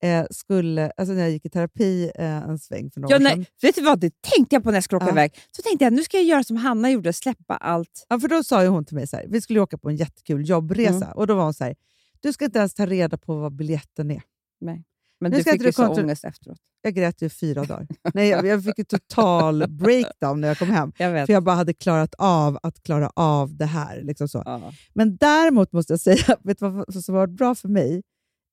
[0.04, 3.30] eh, skulle, alltså när jag gick i terapi eh, en sväng för några Ja, år
[3.30, 3.38] sedan?
[3.40, 5.12] nej, vet du vad, det tänkte jag på när jag skulle åka Ja.
[5.12, 5.36] iväg.
[5.56, 8.06] Så tänkte jag, nu ska jag göra som Hanna gjorde, släppa allt.
[8.10, 9.90] Ja, för då sa ju hon till mig så här, vi skulle ju åka på
[9.90, 11.10] en jättekul jobbresa Mm.
[11.18, 11.76] och då var hon så här,
[12.20, 14.22] du ska inte ens ta reda på vad biljetten är.
[14.62, 14.84] Men
[15.32, 16.58] Nu du ska fick ju så ångest efteråt.
[16.82, 17.88] Jag grät ju fyra dagar.
[18.14, 20.92] Nej, jag, jag fick en total breakdown när jag kom hem.
[20.98, 21.26] Jag vet.
[21.26, 24.02] För jag bara hade klarat av att klara av det här.
[24.02, 24.44] Liksom så.
[24.46, 24.74] Ja.
[24.94, 28.04] Men däremot måste jag säga, vet du vad som har varit bra för mig?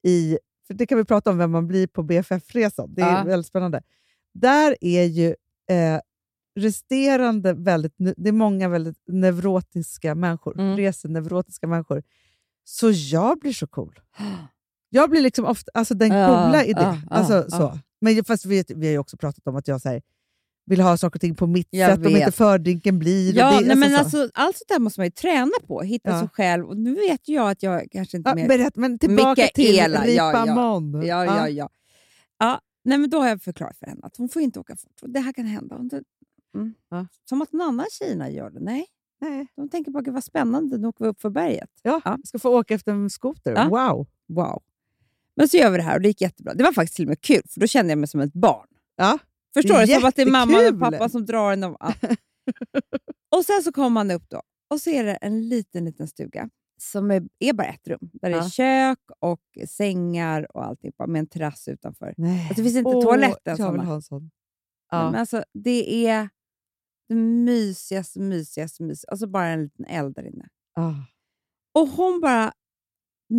[0.03, 2.95] I, för Det kan vi prata om vem man blir på BFF-resan.
[2.95, 3.25] Det är Ja.
[3.25, 3.83] väldigt spännande.
[4.35, 5.27] Där är ju
[5.71, 6.01] eh,
[6.61, 10.77] resterande väldigt, det är många väldigt neurotiska människor, Mm.
[10.77, 12.03] reseneurotiska människor,
[12.65, 14.01] Så jag blir så cool.
[14.89, 16.81] Jag blir liksom ofta alltså den coola i det.
[16.83, 17.51] ja, ja, alltså.
[17.51, 17.79] Så.
[18.01, 20.03] Men fast vi, vi har ju också pratat om att jag så här,
[20.71, 22.21] vill ha saker och ting på mitt Jag sätt, om vet.
[22.21, 23.35] inte fördrinken blir.
[23.37, 23.99] Ja, det, nej, men så.
[23.99, 26.21] alltså, allt sånt där måste man ju träna på, hitta Ja.
[26.21, 26.67] sig själv.
[26.67, 28.49] Och nu vet jag att jag kanske inte ja, mer...
[28.49, 30.43] berätt, men tillbaka Mikaela, till ja, ja.
[30.43, 31.03] Ripamon.
[31.07, 31.69] Ja, ja, ja.
[32.39, 34.93] ja nej, men då har jag förklarat för henne att hon får inte åka fort.
[35.07, 35.77] Det här kan hända.
[36.55, 36.75] Mm.
[36.91, 37.07] Ja.
[37.29, 38.61] Som att någon annan tjejna gör det.
[38.61, 38.87] Nej,
[39.21, 39.47] Nej.
[39.57, 41.71] de tänker bara, "Gud, vad spännande, nu åker vi upp för berget.
[41.83, 42.19] Ja, Ja.
[42.25, 43.53] ska få åka efter en skoter.
[43.53, 43.69] Ja.
[43.69, 44.07] Wow!
[44.29, 44.63] Wow.
[45.37, 46.55] Men så gör vi det här och det gick jättebra.
[46.55, 48.67] Det var faktiskt till och med kul, för då kände jag mig som ett barn.
[48.97, 49.19] Ja.
[49.55, 49.87] Förstår du?
[49.87, 51.63] Som att det är mamma och pappa som drar en.
[51.63, 51.95] Ja.
[53.37, 56.51] och sen så kommer man upp då och så är det en liten, liten stuga
[56.81, 57.99] som är, är bara ett rum.
[58.13, 58.49] Där det är Ja.
[58.51, 62.15] kök och sängar och allting med en terrass utanför.
[62.17, 62.41] Nej.
[62.41, 64.31] Alltså, det finns inte Åh, toaletten Jag vill ha en sån.
[64.91, 65.11] Ja.
[65.11, 66.29] Men alltså, det är
[67.09, 69.11] det mysigaste, mysigaste, mysigaste.
[69.11, 70.49] Alltså bara en liten eld där inne.
[70.75, 70.95] Ah.
[71.75, 72.53] Och hon bara...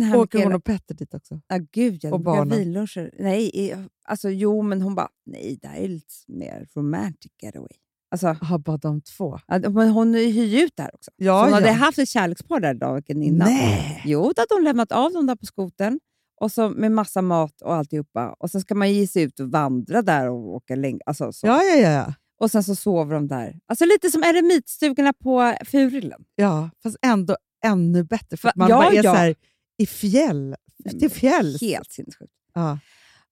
[0.00, 1.40] Här Åker hon och Petter dit också?
[1.48, 2.12] Ja, gud ja.
[2.12, 2.86] Och barnen?
[3.18, 7.68] Nej, alltså jo, men hon bara, nej, det här är lite mer romantic getaway.
[8.10, 9.38] Alltså, Jaha, bara de två?
[9.70, 11.10] men hon hyr ju ut det här också.
[11.16, 11.54] Ja, Så hon ja.
[11.54, 13.48] hade haft ett kärlekspar där dagen innan.
[13.48, 14.02] Nej.
[14.04, 16.00] Jo, då hade hon lämnat av dem där på skoten
[16.40, 18.36] och så med massa mat och alltihopa.
[18.38, 20.98] Och sen ska man ge sig ut och vandra där och åka länge.
[21.06, 21.46] Alltså, så.
[21.46, 22.14] Ja, ja, ja.
[22.40, 23.58] Och sen så sover de där.
[23.66, 26.24] Alltså lite som eremitstugorna på Furillen.
[26.34, 28.36] Ja, fast ändå ännu bättre.
[28.36, 28.52] För Va?
[28.56, 29.02] man Ja, bara är ja.
[29.02, 29.34] så här
[29.78, 30.56] i fjäll.
[30.90, 31.60] Till men fjälls.
[31.60, 32.32] Helt sinnessjukt.
[32.54, 32.78] Ja.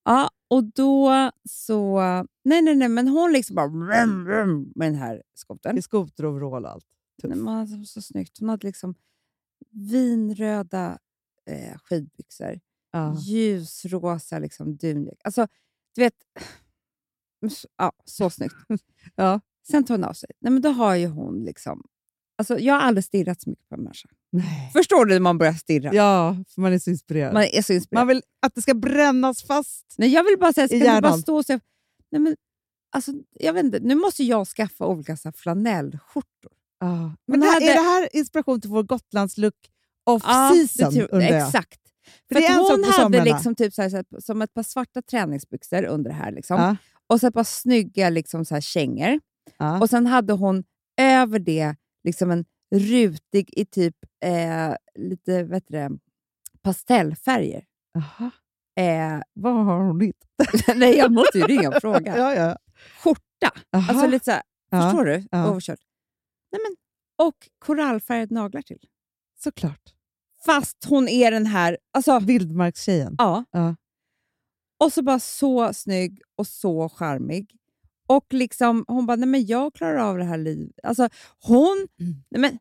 [0.05, 2.01] Ja, och då så...
[2.45, 5.79] Nej, nej, nej, men hon liksom bara vrum, vrum, med den här skotern.
[5.79, 6.87] I skoteroverall och allt.
[7.23, 8.39] Nej, men så snyggt.
[8.41, 8.95] Hon hade liksom
[9.71, 10.99] vinröda
[11.47, 12.61] eh, skidbyxor,
[12.93, 13.17] Ja.
[13.19, 15.19] ljusrosa liksom, dunjack.
[15.25, 15.47] Alltså,
[15.95, 16.15] du vet...
[17.77, 18.55] Ja, så snyggt.
[19.15, 19.41] Ja.
[19.71, 20.31] Sen tar hon av sig.
[20.39, 21.83] Nej, men då har ju hon liksom...
[22.41, 24.09] Alltså, jag har aldrig stirrat så mycket på en människa.
[24.33, 24.71] Nej.
[24.73, 25.95] Förstår du när man börjar stirra?
[25.95, 27.33] ja, för man är så inspirerad.
[27.33, 28.07] Man Man, är så inspirerad.
[28.09, 29.95] vill att det ska brännas fast.
[29.99, 31.61] Nej, jag vill bara säga, ska du bara stå och säga...
[32.11, 32.37] Nej, men,
[32.93, 36.53] alltså, jag vet inte, nu måste jag skaffa olika så här, flanellskjortor.
[36.81, 39.55] Hon Men det här, hade- är det här inspiration till vår Gotlandslook
[40.11, 40.95] off-season?
[40.95, 41.23] jag?
[41.23, 41.81] Exakt.
[42.29, 44.63] För För det är hon hade liksom typ så här, så här, som ett par
[44.63, 46.33] svarta träningsbyxor under det här.
[46.33, 46.61] Liksom.
[46.61, 46.77] Ja.
[47.07, 49.21] Och så ett par snygga liksom, så här, kängor.
[49.81, 50.65] Och sen hade hon
[51.01, 55.91] över det liksom en rutig i typ eh, lite vet det,
[56.63, 57.65] pastellfärger.
[57.99, 58.31] Aha.
[58.81, 60.77] Eh, Vad har hon hittat?
[60.77, 62.17] nej, jag måste ju ringa och fråga.
[62.19, 62.57] Ja, ja.
[63.03, 63.61] Skjorta.
[63.77, 63.93] Aha.
[63.93, 65.25] Alltså lite så här, Ja, förstår du?
[65.31, 65.51] ja.
[65.51, 65.81] Overkört.
[66.53, 66.77] Nej, men,
[67.27, 68.89] och korallfärgade naglar till.
[69.39, 69.95] Såklart.
[70.45, 71.79] Fast hon är den här...
[71.93, 73.15] Alltså, Vildmarkstjejen.
[73.19, 73.45] ja.
[73.51, 73.77] Ja.
[74.85, 77.57] Och så bara så snygg och så charmig.
[78.11, 80.75] Och liksom, hon bara, nej men jag klarar av det här livet.
[80.83, 81.89] Alltså, hon...
[82.01, 82.15] Mm.
[82.31, 82.59] Nej men,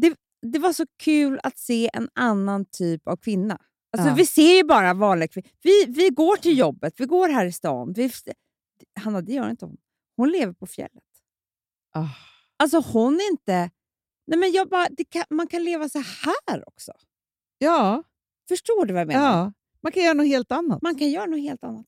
[0.00, 0.16] det,
[0.52, 3.58] det var så kul att se en annan typ av kvinna.
[3.92, 4.14] Alltså, Ja.
[4.14, 5.48] Vi ser ju bara vanliga kvinnor.
[5.62, 7.92] Vi, vi går till jobbet, vi går här i stan.
[7.92, 8.12] Vi,
[9.00, 9.76] Hanna, det gör inte hon.
[10.16, 11.04] Hon lever på fjället.
[11.94, 12.06] Ah.
[12.56, 13.70] Alltså hon är inte...
[14.26, 16.92] Nej men jag bara, det kan, man kan leva så här också.
[17.58, 18.02] Ja,
[18.48, 19.24] Förstår du vad jag menar?
[19.38, 20.82] ja, man kan göra något helt annat.
[20.82, 21.86] Man kan göra något helt annat.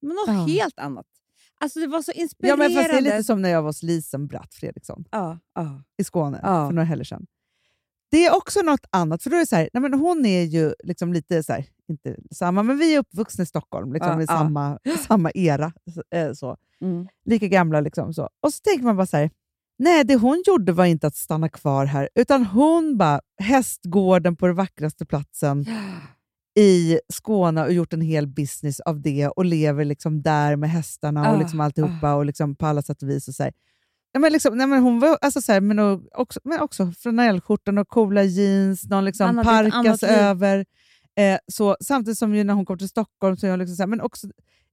[0.00, 0.46] Men något Ja.
[0.62, 1.06] helt annat.
[1.64, 2.68] Alltså det var så Ja, inspirerande.
[2.68, 5.82] men fast det är lite som när jag var hos Lisen Bratt Fredriksson Ja, ja.
[5.98, 6.68] i Skåne Ja.
[6.68, 7.26] för några helger sedan.
[8.10, 10.42] Det är också något annat, för då är det så här, nej men hon är
[10.42, 14.20] ju liksom lite så här, inte samma, men vi är uppvuxna i Stockholm, liksom, Ja,
[14.20, 14.38] i ja.
[14.38, 15.72] samma, samma era.
[16.14, 16.56] eh, Så.
[16.80, 17.06] Mm.
[17.24, 17.80] Lika gamla.
[17.80, 18.28] Liksom, så.
[18.42, 19.30] Och så tänker man bara så här,
[19.78, 24.46] nej det hon gjorde var inte att stanna kvar här, utan hon bara, hästgården på
[24.46, 25.64] den vackraste platsen
[26.56, 31.20] i Skåne och gjort en hel business av det och lever liksom där med hästarna
[31.30, 33.28] och Ah, liksom alltihopa och liksom på alla sätt och vis.
[33.28, 33.52] Och så här.
[34.12, 35.78] Ja, men liksom, nej, men hon var alltså så här, men,
[36.14, 40.64] också, men också flanellskjortan och coola jeans, någon liksom annat parkas över.
[41.16, 44.00] Eh, så, samtidigt som när hon kom till Stockholm, så hon liksom så här, men
[44.00, 44.26] också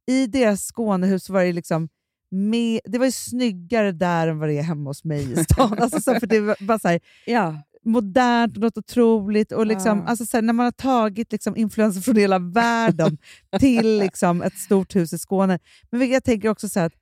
[0.07, 1.89] i deras Skånehus var det liksom
[2.31, 5.73] med, det var ju snyggare där än vad det är hemma hos mig i stan.
[5.79, 7.61] alltså, så här, för det var bara så här, ja.
[7.85, 9.51] Modernt och något otroligt.
[9.51, 10.05] Och liksom, Ja.
[10.05, 13.17] alltså, så här, när man har tagit liksom, influenser från hela världen
[13.59, 15.59] till liksom, ett stort hus i Skåne.
[15.91, 16.93] Men jag tänker också så här, att,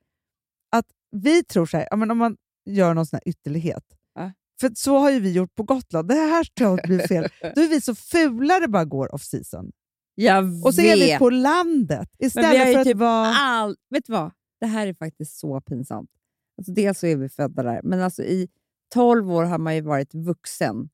[0.71, 2.37] att vi tror så här, ja, men om man
[2.69, 3.83] gör någon sån här ytterlighet,
[4.15, 4.31] Ja.
[4.61, 7.27] för så har ju vi gjort på Gotland, det här tror jag blir fel.
[7.55, 9.71] Då är vi så fula det bara går off season.
[10.15, 10.97] Jag Och så vet.
[10.97, 13.27] är vi på landet istället för att typ vara...
[13.35, 13.75] all...
[13.89, 14.31] Vet du vad?
[14.59, 16.09] Det här är faktiskt så pinsamt.
[16.57, 18.47] Alltså dels så är vi födda där, men alltså i
[18.93, 20.89] 12 år har man ju varit vuxen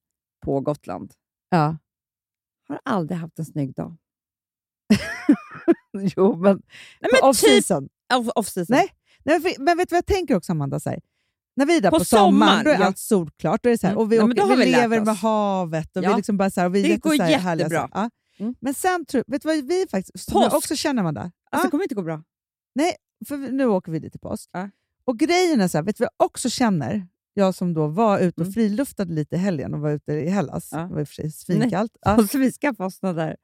[0.45, 1.13] på Gotland.
[1.49, 1.77] Ja.
[2.67, 3.97] Har aldrig haft en snygg dag.
[6.15, 6.61] jo, men,
[7.01, 7.89] Nej, men off typ season.
[8.13, 8.65] off- off-season.
[8.69, 8.87] Nej,
[9.23, 10.79] Nej, men, men vet du vad jag tänker också, Amanda?
[10.79, 10.99] Så här,
[11.55, 12.85] När vi är där på, På sommaren, sommar, då är ja.
[12.85, 13.63] allt solklart.
[13.63, 14.03] Då är det så här, Mm.
[14.05, 16.17] och vi, Nej, åker, vi, vi lever med havet och vi Ja.
[16.17, 17.89] liksom bara så här, och vi Det går så här, härliga, jättebra.
[17.93, 18.03] så här.
[18.03, 18.09] Ja.
[18.43, 18.55] Mm.
[18.59, 21.21] Men sen, tror, vet du vad vi faktiskt, som jag också känner Amanda?
[21.21, 21.63] Alltså, Ja.
[21.63, 22.23] det kommer inte gå bra.
[22.75, 22.95] Nej,
[23.27, 24.49] för nu åker vi dit till påsk.
[25.05, 27.07] Och grejen är så här, vet du vad jag också känner?
[27.37, 28.53] Jag som då var ute och Mm.
[28.53, 30.69] friluftade lite i helgen och var ute i Hellas.
[30.71, 30.77] Ja.
[30.77, 31.91] Det var i och för sig svinkallt.
[32.01, 32.17] Ja.
[32.17, 33.35] Och så vi skaffa oss såna där...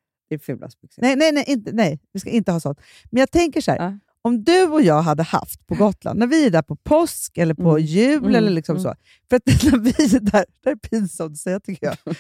[0.41, 1.01] Fulast byxor.
[1.01, 2.79] Nej, nej, nej, inte, nej, vi ska inte ha sånt.
[3.11, 3.99] Men jag tänker så här, Ja.
[4.21, 7.53] om du och jag hade haft på Gotland, när vi är där på påsk eller
[7.53, 7.83] på Mm.
[7.83, 8.83] jul Mm, eller liksom mm.
[8.83, 8.95] så.
[9.29, 11.97] För att när vi är där, det är pinsamt att säga tycker jag.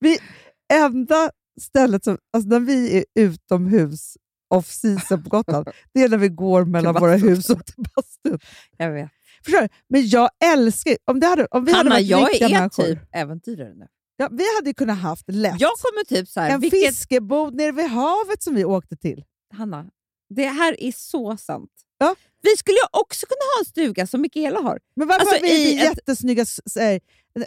[0.00, 0.18] vi,
[0.72, 4.16] enda stället som, alltså när vi är utomhus
[4.54, 8.38] off-season på Gotland, det är när vi går mellan våra hus och till bastun.
[8.76, 9.10] Jag vet.
[9.44, 9.68] Förstår du?
[9.88, 12.84] Men jag älskar om, det hade, om vi hade Hanna, varit jag riktiga är människor.
[12.84, 13.86] typ äventyrare nu.
[14.16, 17.72] Ja, vi hade kunnat haft lätt Jag kommer typ så här, en vilket, fiskebod nere
[17.72, 19.24] vid havet som vi åkte till.
[19.54, 19.86] Hanna,
[20.34, 21.70] det här är så sant.
[21.98, 22.14] Ja.
[22.42, 24.80] Vi skulle ju också kunna ha en stuga som Mikaela har.
[24.96, 26.44] Men varför Alltså, har vi ett- jättesnygga...
[26.76, 27.00] här,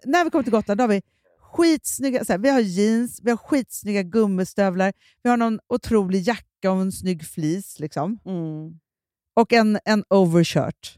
[0.05, 1.01] när vi kommer till Gotland har vi
[1.41, 2.25] skitsnygga...
[2.25, 6.81] Så här, vi har jeans, vi har skitsnygga gummistövlar, vi har någon otrolig jacka och
[6.81, 7.81] en snygg fleece.
[7.81, 8.19] Liksom,
[9.36, 10.97] och en, en overshirt.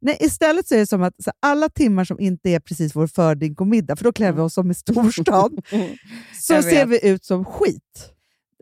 [0.00, 3.06] Nej, istället så är det som att så alla timmar som inte är precis vår
[3.06, 5.58] fördrink och middag, för då klär vi oss som i storstan,
[6.40, 8.12] så ser vi ut som skit.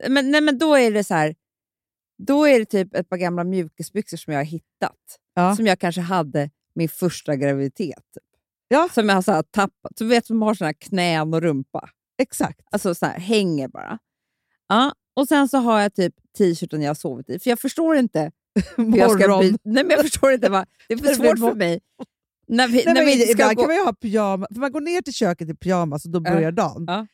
[0.09, 1.35] Men, nej, men då är det så här,
[2.18, 5.18] då är det typ ett par gamla mjukisbyxor som jag har hittat.
[5.35, 5.57] Ja.
[5.57, 8.05] Som jag kanske hade min första graviditet.
[8.68, 8.88] Ja.
[8.94, 9.92] Som jag har så här tappat.
[9.96, 11.88] Du vet, som har såna här knän och rumpa.
[12.18, 12.61] Exakt.
[12.70, 13.99] Alltså så här, hänger bara.
[14.68, 14.94] Ja.
[15.14, 17.38] Och sen så har jag typ t-shirten jag har sovit i.
[17.38, 18.33] För jag förstår inte
[18.77, 19.40] hur jag ska Morgon.
[19.40, 19.59] byta.
[19.64, 20.49] Nej, men jag förstår inte.
[20.49, 20.66] Va?
[20.88, 21.81] Det är för svårt för mig.
[22.49, 23.62] När vi, Nej, när vi ibland gå...
[23.62, 26.23] kan man ju ha pyjamas, för man går ner till köket i pyjamas och då
[26.25, 26.33] Ja.
[26.35, 26.85] börjar dagen.
[26.88, 27.07] Ja.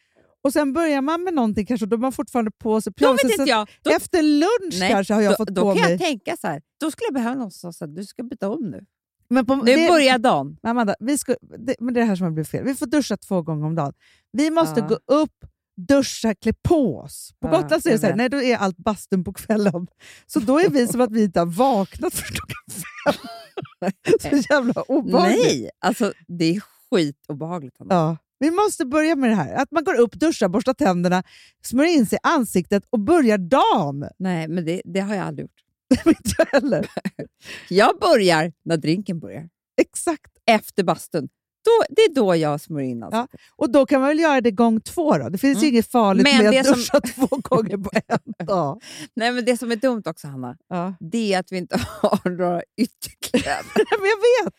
[0.45, 2.95] Och sen börjar man med någonting kanske och då har man fortfarande på sig Då
[2.99, 3.25] pyjamas.
[3.25, 3.69] vet inte jag.
[3.83, 5.91] Då, Efter lunch nej, kanske har jag då, fått då på kan mig...
[5.91, 6.63] jag tänka så här.
[6.81, 8.85] Då skulle jag behöva någon som sa du ska byta om nu.
[9.31, 10.57] Men på, Nu det, börjar dagen.
[10.63, 12.65] Amanda, vi ska, det, men det är det här som har blivit fel.
[12.65, 13.93] Vi får duscha två gånger om dagen.
[14.33, 14.87] Vi måste Ja.
[14.87, 15.45] gå upp,
[15.89, 17.35] duscha, klä på oss.
[17.41, 19.87] På Ja, Gotland så är det så här, nej, då är allt bastun på kvällen.
[20.27, 23.29] Så då är vi som att vi inte har vaknat för klockan fem.
[24.43, 25.45] så jävla obehagligt.
[25.45, 27.77] Nej, alltså det är skitobehagligt.
[27.89, 28.17] Ja.
[28.39, 29.55] Vi måste börja med det här.
[29.55, 31.23] Att man går upp, duschar, borstar tänderna,
[31.65, 34.09] smörjer in sig i ansiktet och börjar dagen.
[34.19, 35.63] Nej, men det, det har jag aldrig gjort.
[36.07, 36.91] inte heller.
[37.69, 39.49] Jag börjar när drinken börjar.
[39.81, 40.33] Exakt.
[40.47, 41.29] Efter bastun.
[41.65, 43.07] Då, det är då jag smörjer in Ja.
[43.17, 43.41] ansiktet.
[43.57, 45.29] Och då kan man väl göra det gång två då?
[45.29, 45.75] Det finns ju Mm.
[45.75, 48.83] inget farligt Men med att som- duscha två gånger på en dag.
[49.15, 50.95] Nej, men det som är dumt också, Hanna, Ja.
[51.01, 53.65] det är att vi inte har några ytterkläder.
[54.01, 54.55] Men jag vet!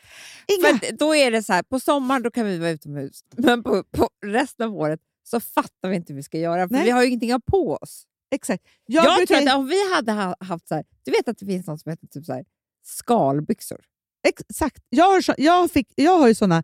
[0.47, 0.79] Inga.
[0.79, 3.83] För då är det så här, på sommaren då kan vi vara utomhus, men på,
[3.91, 6.83] på resten av året så fattar vi inte hur vi ska göra, för Nej.
[6.83, 8.03] vi har ju ingenting på oss.
[8.31, 8.63] Exakt.
[8.85, 11.37] Jag, Jag, brukar, tror att om vi hade ha- haft så här, du vet att
[11.37, 12.45] det finns något som heter typ så här,
[12.85, 13.81] skalbyxor.
[14.27, 14.83] exakt.
[14.89, 16.63] Jag, har så, jag, fick, jag har ju såna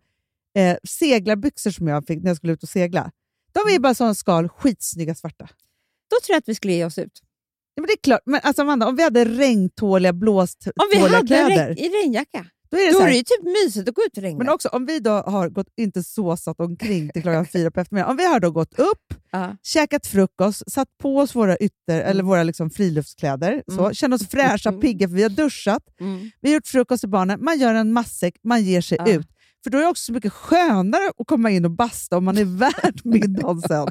[0.60, 3.12] eh, seglarbyxor som jag fick när jag skulle ut och segla.
[3.54, 3.76] De Mm.
[3.76, 5.44] är bara såna skal, skitsnygga svarta.
[6.10, 7.20] Då tror jag att vi skulle ge oss ut.
[7.76, 8.22] Ja, men det är klart.
[8.26, 12.46] Men alltså Amanda, om vi hade regntåliga, Om vi blåståliga hade kläder, regn, i regnjacka,
[12.72, 14.38] då är det då så är det ju typ mysigt att gå ut i regnet.
[14.38, 18.12] Men också om vi då har gått, inte såsat omkring till klockan fyra på eftermiddagen.
[18.12, 19.56] Om vi har då gått upp, Ja.
[19.64, 23.94] käkat frukost, satt på oss våra ytter eller våra liksom friluftskläder, så, Mm.
[23.94, 26.32] känner oss fräscha, pigga för vi har duschat, Mm.
[26.42, 29.08] vi har gjort frukost till barnen, man gör en matsäck, man ger sig Ja.
[29.12, 29.28] ut.
[29.64, 32.38] För då är det också så mycket skönare att komma in och basta om man
[32.38, 33.88] är värd middagen sen.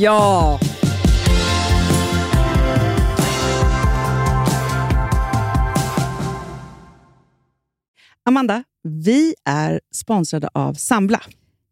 [0.00, 0.60] Ja!
[8.24, 11.22] Amanda, vi är sponsrade av Sambla.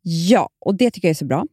[0.03, 1.47] Ja, och det tycker jag är så bra.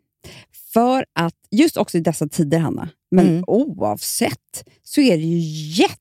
[0.74, 3.44] För att just också i dessa tider, Hanna, men Mm.
[3.48, 5.40] oavsett, så är det ju
[5.82, 6.01] jätte,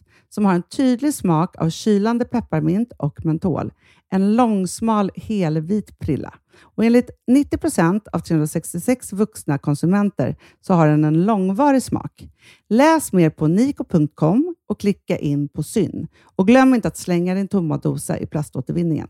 [0.33, 3.71] som har en tydlig smak av kylande pepparmint och mentol.
[4.09, 6.33] En långsmal helvit prilla.
[6.61, 12.27] Och enligt 90 procent av 366 vuxna konsumenter så har den en långvarig smak.
[12.69, 16.07] Läs mer på niko.com och klicka in på Syn.
[16.35, 19.07] Och glöm inte att slänga din tomma dosa i plaståtervinningen.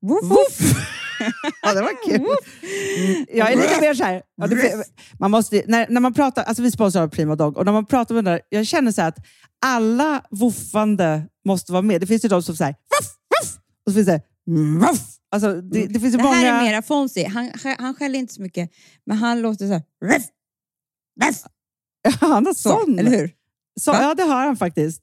[0.00, 0.76] Woof, Woof!
[1.62, 2.20] ja, det var kul.
[2.20, 4.84] Mm, jag är lite mer så här, ja, det,
[5.18, 8.14] man måste, när, när man pratar, alltså vi sponsrar Prima Dog och när man pratar
[8.14, 9.18] med den där, jag känner så här att
[9.66, 12.00] alla woofande måste vara med.
[12.00, 14.22] Det finns ju de som säger woof, woof, och så finns det
[14.80, 15.00] woof.
[15.34, 16.36] Alltså, det, det finns ju Det många...
[16.36, 17.28] här är mera Fonzie.
[17.28, 18.70] Han, han skäller inte så mycket,
[19.06, 19.82] men han låter så här...
[20.04, 20.24] Ruff,
[21.24, 21.42] ruff,
[22.20, 22.98] Han har så, sån.
[22.98, 23.30] eller hur?
[23.80, 24.02] Så, Va?
[24.02, 25.02] ja, det har han faktiskt.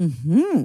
[0.00, 0.64] Mm-hmm.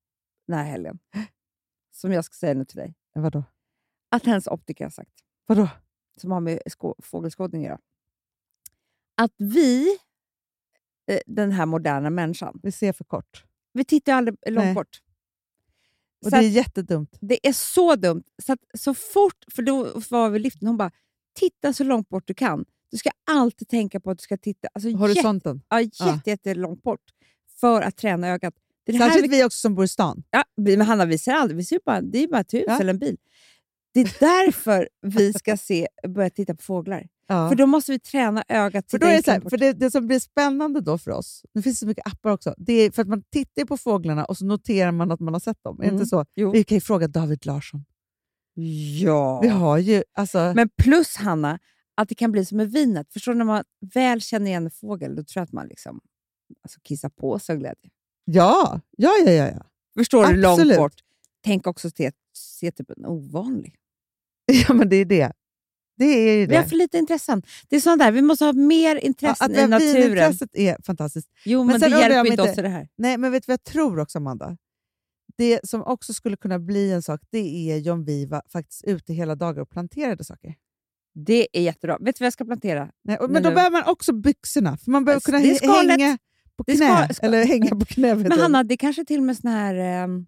[0.51, 0.99] Den här helgen?
[1.91, 2.95] Som jag ska säga nu till dig.
[3.13, 3.43] Vadå?
[4.09, 5.11] Att hennes optiker har sagt.
[5.45, 5.69] Vadå?
[6.17, 7.79] Som har med skå- fågelskådning att göra.
[9.15, 9.97] Att vi,
[11.07, 13.45] eh, den här moderna människan, Vi ser för kort.
[13.73, 14.73] vi tittar aldrig långt Nej.
[14.73, 15.01] bort.
[16.21, 17.17] Och Så det är att- jättedumt.
[17.21, 18.23] Det är så dumt.
[18.43, 20.91] Så, så fort, för då var vi i liften, hon bara,
[21.33, 22.65] titta så långt bort du kan.
[22.91, 25.61] Du ska alltid tänka på att du ska titta alltså, jätte, Horisonten.
[25.69, 27.01] ja, jätte, jätte långt bort
[27.59, 28.53] för att träna ögat.
[28.91, 30.23] Det Särskilt vi, vi också som bor i stan.
[30.31, 32.79] ja, men Hanna, vi ser aldrig, vi ser bara, det är bara ett hus Ja.
[32.79, 33.17] eller en bil.
[33.93, 37.07] Det är därför vi ska se, börja titta på fåglar.
[37.27, 37.49] Ja.
[37.49, 38.91] För då måste vi träna ögat.
[38.91, 41.61] För, då är det, här, för det, det som blir spännande då för oss, nu
[41.61, 44.37] finns det så mycket appar också, det är för att man tittar på fåglarna och
[44.37, 45.77] så noterar man att man har sett dem.
[45.79, 45.95] Är det Mm.
[45.95, 46.25] inte så?
[46.35, 46.51] Jo.
[46.51, 47.85] Vi kan ju fråga David Larsson.
[49.01, 49.39] Ja.
[49.41, 50.03] Vi har ju...
[50.13, 51.59] Alltså, Men plus, Hanna,
[51.95, 53.13] att det kan bli som med vinet.
[53.13, 55.99] Förstår du, när man väl känner igen en fågel, då tror jag att man liksom,
[56.63, 57.89] alltså, kissar på sig av glädje.
[58.25, 59.65] Ja, ja, ja, ja, ja.
[59.97, 60.35] Förstår du?
[60.41, 60.77] Långt Absolut.
[60.77, 60.93] bort.
[61.43, 63.75] Tänk också se, se typ en ovanlig.
[64.67, 65.31] Ja, men det är det.
[65.97, 66.69] Det är ju Vi har det.
[66.69, 67.43] för lite intressen.
[67.69, 69.93] Det är sånt där, vi måste ha mer Ja, intressen att i naturen.
[69.93, 71.29] vinintresset är fantastiskt.
[71.45, 72.87] Jo, Men men, det hjälper inte oss i det här.
[72.95, 74.57] Nej, men vet du vad jag tror också, Amanda?
[75.37, 79.13] Det som också skulle kunna bli en sak, det är om vi var faktiskt ute
[79.13, 80.55] hela dagar och planterade saker.
[81.13, 81.97] Det är jättebra.
[82.01, 82.91] Vet du vad jag ska plantera?
[83.03, 85.91] Nej, Men då behöver man också byxorna, för man behöver kunna det skalet.
[85.91, 86.17] hänga
[86.57, 86.75] på knä.
[86.75, 88.15] ska- ska- Eller hänga på knä.
[88.15, 88.31] Men.
[88.39, 89.75] Hanna, det kanske till och med sån här...
[89.75, 90.25] ehm,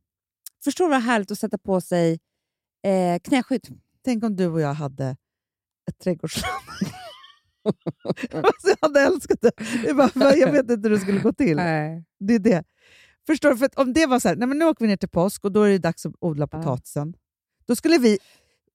[0.63, 2.19] förstår du vad härligt att sätta på sig
[2.86, 3.79] eh, knäskydd?
[4.05, 5.05] Tänk om du och jag hade
[5.89, 6.53] ett trädgårdsland.
[8.33, 9.51] alltså, jag hade älskat det.
[9.89, 11.55] är bara, jag vet inte hur det skulle gå till.
[11.55, 12.03] Nej.
[12.19, 12.63] Det är det.
[13.27, 13.57] Förstår du?
[13.57, 15.51] För om det var så här, nej men nu åker vi ner till påsk och
[15.51, 16.57] då är det dags att odla Ja.
[16.57, 17.13] potatisen.
[17.65, 18.19] Då skulle vi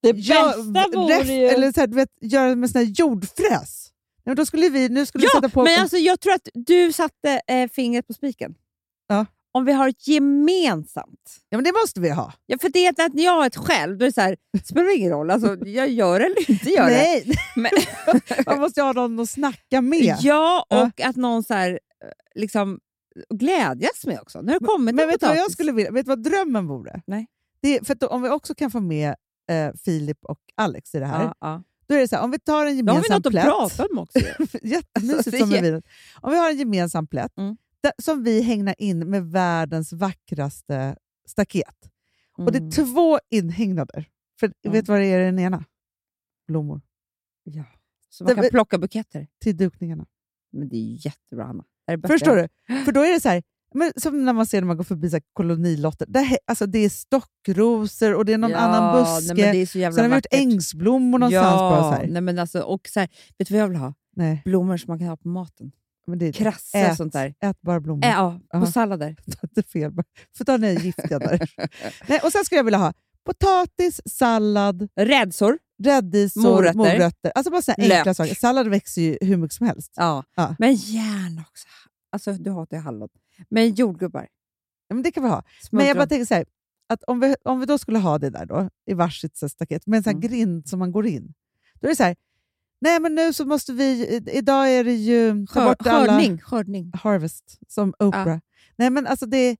[0.03, 0.57] Det bästa
[0.95, 3.88] vore ref- ju- Eller så här, du vet, göra med sån här jordfräs.
[4.29, 5.63] Men då skulle vi, nu skulle vi Ja, sätta på...
[5.65, 8.55] men alltså, jag tror att du satte eh, fingret på spiken.
[9.09, 9.27] Ja.
[9.53, 11.41] Om vi har ett gemensamt.
[11.49, 12.33] ja, men det måste vi ha.
[12.47, 14.37] Ja, för det är att när jag har ett själv, då är det så här,
[14.65, 15.31] spelar ingen roll.
[15.31, 16.97] Alltså, jag gör eller inte gör det.
[16.97, 17.71] Nej, Men,
[18.47, 20.17] man måste ha någon att snacka med.
[20.21, 20.83] ja, Ja.
[20.85, 22.09] och att någon så här, eh,
[22.41, 22.79] liksom
[23.35, 24.41] glädjas med också.
[24.41, 25.91] Nu har det kommit Men en vet vad jag skulle vilja?
[25.91, 27.03] Vet du vad drömmen vore?
[27.07, 27.27] Nej.
[27.63, 29.15] Det för då, om vi också kan få med
[29.51, 31.63] eh, Filip och Alex i det här, Ja, ja.
[31.89, 33.33] Då är det så här, om vi tar en Då har vi gemensam något att
[33.33, 33.45] plätt.
[33.45, 34.19] prata om också.
[34.63, 35.83] Jättemysigt som med.
[36.21, 37.57] Om vi har en gemensam plätt Mm.
[37.83, 40.97] där, som vi hängnar in med världens vackraste
[41.29, 41.91] staket.
[42.37, 42.71] Och det är Mm.
[42.71, 44.05] två inhägnader.
[44.41, 44.73] För Mm.
[44.73, 45.65] vet du vad det är i den ena?
[46.47, 46.81] Blommor.
[47.45, 47.65] Ja.
[48.11, 49.27] Så man kan plocka buketter.
[49.41, 50.07] Till dukningarna.
[50.53, 51.65] Men det är ju jättebra, Hanna.
[52.07, 52.49] Förstår du?
[52.85, 53.43] För då är det så här,
[53.75, 56.07] men som när man ser när man går förbi så kolonilotter.
[56.07, 59.35] He- alltså det är stockrosor och det är någon Ja, annan buske.
[59.35, 61.45] Nej, det är så jävla Sen har vi gjort ängsblommor någonstans.
[61.61, 62.07] ja, Bara så här.
[62.09, 63.09] Nej, men alltså, och så här,
[63.39, 63.95] vet du vad jag vill ha?
[64.17, 65.73] Nej, Blommor som man kan ha på maten.
[66.07, 67.35] men det är Krasse ät, och sånt där.
[67.41, 68.05] Ätbara blommor.
[68.05, 68.67] Äh, ja, på Ja.
[68.67, 69.17] sallader.
[69.43, 69.93] inte fel.
[69.93, 70.05] bara-
[70.39, 71.51] Får ta ner giftiga där.
[72.09, 72.93] Nej, och sen skulle jag vilja ha
[73.27, 75.59] potatis, sallad, Rädsor.
[75.85, 76.77] rädisor, Morötter.
[76.79, 77.33] morötter.
[77.35, 78.17] Alltså bara såna enkla Lök.
[78.17, 78.35] saker.
[78.35, 79.93] Sallad växer ju hur mycket som helst.
[79.97, 80.25] Ja.
[80.37, 80.55] Ja.
[80.59, 81.67] Men gärna också.
[82.13, 83.09] Alltså, du hatar ju hallon.
[83.49, 84.29] Men jordgubbar.
[84.89, 85.37] Ja, men det kan vi ha.
[85.37, 85.89] Men Smultron.
[85.89, 86.45] jag bara tänker så här,
[86.89, 89.87] att om vi, om vi då skulle ha det där då, i varsitt så staket,
[89.87, 90.29] med en sån här Mm.
[90.31, 91.35] grind som man går in.
[91.81, 92.17] Då är det så här,
[92.81, 95.47] nej men nu så måste vi, idag är det ju...
[95.47, 96.39] ta Skör, bort alla- skördning.
[96.41, 96.91] skördning.
[96.95, 98.39] Harvest, som Oprah.
[98.77, 99.57] Nej men alltså det...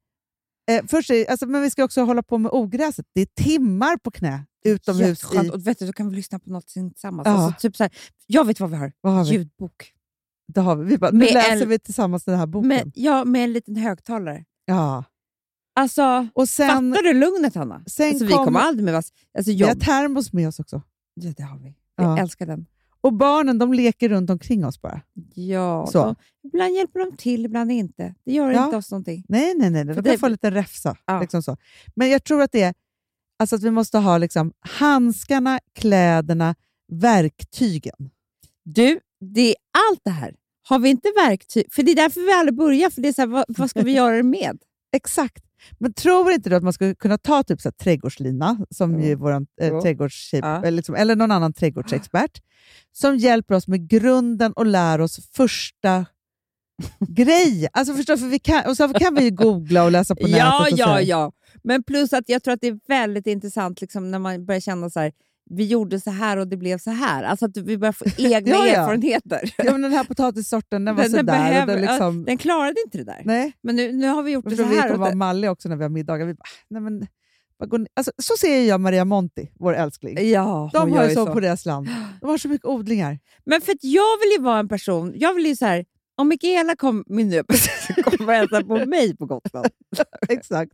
[0.71, 3.07] Eh, först är, alltså, men vi ska också hålla på med ogräset.
[3.15, 5.09] Det är timmar på knä utomhus.
[5.09, 5.47] Jätteskönt.
[5.47, 7.27] I, Och vet du, då kan vi lyssna på något tillsammans.
[7.27, 7.33] Ja.
[7.33, 7.93] Alltså, typ så här,
[8.27, 8.93] jag vet vad vi har.
[9.01, 9.31] vad har vi?
[9.31, 9.93] Ljudbok.
[10.49, 10.85] Det har vi.
[10.85, 12.69] vi bara, nu Med läser en- vi tillsammans den här boken.
[12.69, 14.45] Med, ja, med en liten högtalare.
[14.65, 15.05] ja.
[15.75, 17.83] Alltså, Och sen, fattar du lugnet, Hanna?
[17.87, 19.13] sen Alltså, vi kom- kommer aldrig med vass.
[19.39, 19.81] Alltså, vi har jobb.
[19.81, 20.83] termos med oss också.
[21.15, 21.75] Ja, det har vi.
[21.97, 22.05] Ja.
[22.05, 22.67] Jag älskar den.
[23.01, 25.01] Och barnen de leker runt omkring oss bara.
[25.35, 26.05] Ja, Så.
[26.05, 26.15] De,
[26.49, 28.15] ibland hjälper de till, ibland inte.
[28.25, 28.65] Det gör Ja.
[28.65, 29.25] inte oss någonting.
[29.29, 29.85] Nej, nej, nej.
[29.85, 30.97] De kan det- få lite räfsa.
[31.07, 31.21] Ja.
[31.21, 31.57] Liksom så.
[31.95, 32.75] Men jag tror att det är
[33.39, 36.55] alltså att vi måste ha liksom, handskarna, kläderna,
[36.93, 38.11] verktygen.
[38.65, 39.55] Du, det är
[39.91, 40.35] allt det här.
[40.69, 41.67] Har vi inte verktyg?
[41.73, 42.91] För det är därför vi aldrig börjar.
[42.91, 44.59] För det är så här, vad, vad ska vi göra det med?
[44.97, 45.45] Exakt.
[45.79, 49.01] Men tror inte du att man skulle kunna ta typ så här, trädgårdslina, som Jo.
[49.01, 50.57] ju är vår eh, trädgårdstjej, Ja.
[50.59, 52.43] eller, liksom, eller någon annan trädgårdsexpert,
[52.93, 56.07] som hjälper oss med grunden och lär oss första
[57.09, 57.71] grejen.
[57.73, 60.39] Alltså förstår, för vi kan, och så kan vi ju googla och läsa på nätet.
[60.39, 61.33] Ja, och ja, ja.
[61.63, 64.91] Men plus att jag tror att det är väldigt intressant liksom, när man börjar känna
[64.91, 65.13] så här,
[65.51, 67.23] vi gjorde så här och det blev så här.
[67.23, 68.73] Alltså att vi börjar få egna Ja, ja.
[68.75, 69.55] erfarenheter.
[69.59, 71.39] Ja, men den här potatissorten den var Den- den sådär.
[71.39, 73.23] och behöver- den, liksom, Den klarade inte det där.
[73.25, 74.83] nej, Men nu, nu har vi gjort och det så så vi här.
[74.83, 76.27] kommer och vara malliga också när vi har middagar.
[76.27, 77.07] Vi bara, "Ah, nej, men,
[77.57, 80.31] vad går ni-" alltså, så ser jag Maria Monti, vår älskling.
[80.31, 81.89] Ja, De har ju så, på deras land.
[82.21, 83.19] De har så mycket odlingar.
[83.47, 85.85] Men för att jag vill ju vara en person, jag vill ju så här,
[86.19, 87.31] om Mikaela kom, min
[88.05, 89.67] kommer och hälsa på mig på Gotland,
[90.29, 90.73] Exakt.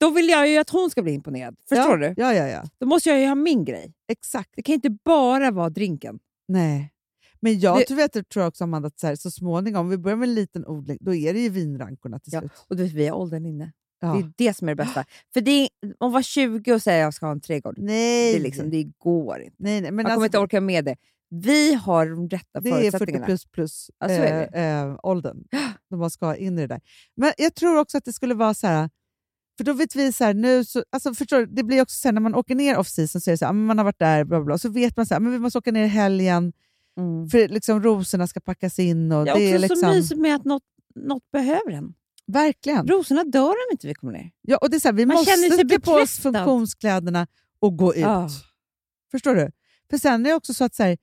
[0.00, 1.56] då vill jag ju att hon ska bli imponerad.
[1.68, 2.22] Förstår ja, du?
[2.22, 2.62] Ja, ja, ja.
[2.80, 3.92] Då måste jag ju ha min grej.
[4.12, 4.50] Exakt.
[4.56, 6.18] Det kan inte bara vara drinken.
[6.48, 6.92] Nej.
[7.40, 10.16] Men jag Det- tror, tror också, Amanda, att så, här, så småningom, om vi börjar
[10.16, 12.52] med en liten odling, då är det ju vinrankorna till Ja, slut.
[12.68, 13.72] Och du vet, vi har åldern inne.
[14.00, 14.12] Ja.
[14.12, 15.04] Det är det som är det bästa.
[15.34, 15.68] För det är,
[16.00, 18.32] att vara 20 och säga att jag ska ha en trädgård, Nej.
[18.32, 19.56] det, är liksom, det går inte.
[19.58, 20.96] nej, nej, men Man kommer alltså, inte orka med det.
[21.30, 23.26] Vi har de rätta det är 40 förutsättningarna.
[23.26, 25.44] plus plus Ja, så är eh, eh, åldern.
[25.90, 26.80] Då man ska in i det där.
[27.16, 28.90] Men jag tror också att det skulle vara så här,
[29.56, 32.08] för då vet vi så här, nu, så, alltså förstår du, det blir också så
[32.08, 33.98] här, när man åker ner off-season så är det så här, ah, man har varit
[33.98, 36.52] där, bla bla, så vet man så här, men vi måste åka ner i helgen,
[36.98, 37.28] Mm.
[37.28, 39.12] för liksom rosorna ska packas in.
[39.12, 40.62] Och Det är det är liksom, så mysigt med att något,
[40.94, 41.94] något behöver en.
[42.26, 42.88] Verkligen.
[42.88, 44.30] Rosorna dör om inte vi kommer ner.
[44.42, 47.26] Ja, och det är så här, vi Man måste sig klä på oss funktionskläderna
[47.58, 48.00] och gå ut.
[48.00, 48.28] Ja.
[49.10, 49.50] Förstår du?
[49.90, 50.98] För sen är det också så att så här,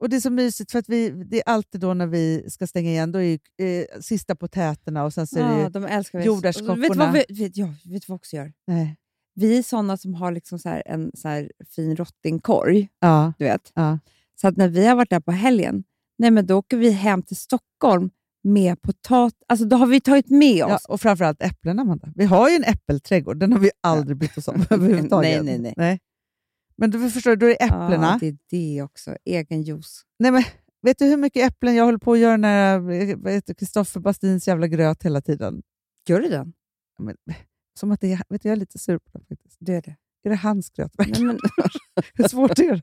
[0.00, 2.66] och det är så mysigt för att vi, det är alltid då när vi ska
[2.66, 5.84] stänga igen, då är ju, eh, sista potäterna och sen så är det Ja, de
[5.84, 6.74] älskar jordärtskockorna.
[6.80, 8.52] Vet du vad vi, vet, ja, vet vad vi också gör?
[8.66, 8.96] nej,
[9.34, 12.88] Vi är såna som har liksom så en så här fin rottingkorg.
[13.00, 13.72] ja, Du vet.
[13.74, 13.98] ja.
[14.40, 15.84] Så att när vi har varit där på helgen,
[16.18, 18.10] nej men då åker vi hem till Stockholm
[18.44, 19.38] med potatis.
[19.48, 20.70] Alltså då har vi tagit med oss.
[20.70, 22.08] ja, och framförallt äpplen, Amanda.
[22.14, 25.44] Vi har ju en äppelträdgård, den har vi aldrig brytt oss om överhuvudtaget.
[25.44, 25.98] Nej, nej, nej.
[26.78, 28.06] Men du förstår, då är det äpplena.
[28.12, 29.16] Ja, det är det också.
[29.24, 30.02] Egen juice.
[30.18, 30.42] Nej, men,
[30.82, 35.02] vet du hur mycket äpplen jag håller på att göra när Kristoffer Bastins jävla gröt
[35.02, 35.62] hela tiden?
[36.08, 36.52] Gör du den?
[36.98, 37.16] Men,
[37.80, 39.56] som att det är, vet du, jag är lite sur på det faktiskt.
[39.60, 39.96] Du är det.
[40.24, 40.92] Är det hans gröt?
[40.98, 41.38] Nej, men,
[42.14, 42.82] Hur svårt är det?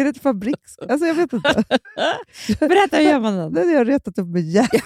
[0.00, 0.78] Är det ett fabriks...
[0.78, 1.64] Alltså jag vet inte.
[2.60, 3.52] berätta, hur gör man den?
[3.52, 4.84] Den har jag retat upp mig jävligt.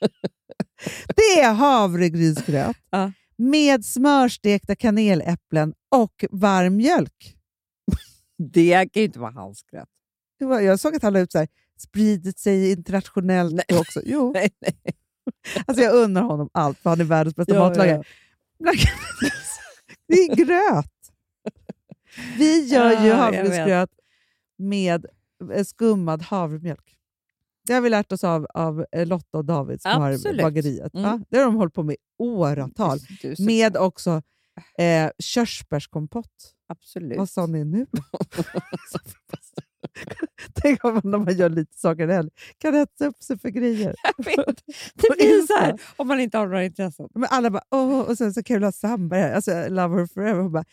[1.16, 3.12] Det är havregrynsgröt Ja.
[3.42, 7.36] Med smörstekta kaneläpplen och varm mjölk.
[8.52, 9.64] Det kan ju inte vara hans
[10.38, 13.78] var- Jag såg att han la ut så här, spridit sig internationellt Nej.
[13.80, 14.00] också.
[14.04, 14.32] Jo.
[14.34, 14.76] Nej, nej.
[15.66, 18.02] Alltså jag undrar honom allt, för han är världens bästa matlagare.
[20.08, 20.86] Det är gröt.
[22.38, 23.90] Vi gör ju Ja, havregrynsgröt
[24.58, 25.06] med
[25.52, 26.96] eh, skummad havremjölk.
[27.66, 30.42] Det har vi lärt oss av, av eh, Lotta och David som har Absolut.
[30.42, 30.94] bageriet.
[30.94, 31.04] Mm.
[31.06, 32.98] Ja, det har de hållit på med åratal.
[33.38, 34.22] Med också
[34.78, 36.54] Eh, körsbärskompott.
[36.68, 37.18] Absolut.
[37.18, 37.86] Vad sa ni nu?
[40.54, 43.94] Tänk om man, när man gör lite saker helg kan hetsa upp sig för grejer.
[44.16, 44.36] Jag.
[44.94, 47.08] Det blir så här om man inte har några intressen.
[47.14, 50.52] Men alla bara åh, och sen så Carola Sandberg, här, alltså Love her forever, hon
[50.52, 50.64] bara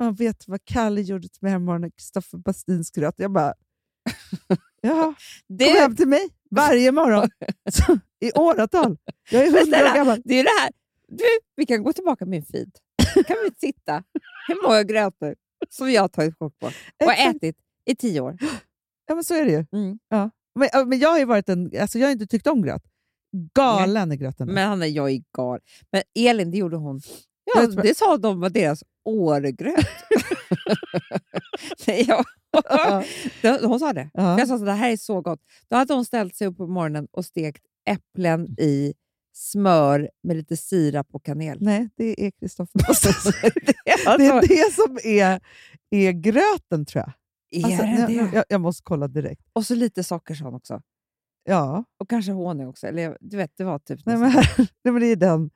[0.00, 1.90] "Åh, vet vad Kalle gjorde till mig häromorgonen?
[1.90, 3.14] Kristoffer Bastins gröt.
[3.16, 3.54] Jag bara
[4.80, 5.14] ja, kom
[5.56, 7.28] Det, hem till mig varje morgon
[8.20, 8.96] i åratal.
[9.30, 10.22] Jag är hundra år gammal.
[10.24, 10.70] det är det här.
[11.10, 11.24] Du,
[11.56, 12.70] vi kan gå tillbaka med min feed.
[13.26, 14.02] kan vi titta
[14.48, 15.34] hur många grötor
[15.68, 16.66] som jag har tagit kort på
[17.04, 18.36] och ätit i tio år.
[19.06, 19.66] Ja, men så är det ju.
[19.72, 19.98] Mm.
[20.08, 20.30] Ja.
[20.54, 22.82] Men, men jag har varit en, alltså jag har inte tyckt om gröt.
[23.54, 24.48] Galen i gröten.
[24.48, 25.60] Men Hanna, jag är gal.
[25.92, 27.00] Men Elin, det gjorde hon.
[27.54, 29.86] Ja, Jag tror- det sa de var deras årgröt.
[31.86, 32.24] Nej, ja.
[32.68, 33.04] Ja.
[33.42, 34.10] Det- Hon sa det.
[34.14, 35.40] För Jag sa att det här är så gott.
[35.68, 38.94] Då hade hon ställt sig upp på morgonen och stekt äpplen i
[39.32, 41.58] smör med lite sirap och kanel.
[41.60, 45.40] Nej, det är Kristoffer det är Det är alltså, det som är,
[45.90, 47.12] är gröten tror jag.
[47.50, 48.36] är Alltså, det nu- det?
[48.36, 49.42] jag, jag måste kolla direkt.
[49.52, 50.82] Och så lite socker sa också.
[51.44, 52.86] Ja, Och kanske honung också.
[52.86, 55.50] Eller jag- du vet, det var typ nej, men här, nej, men det är den,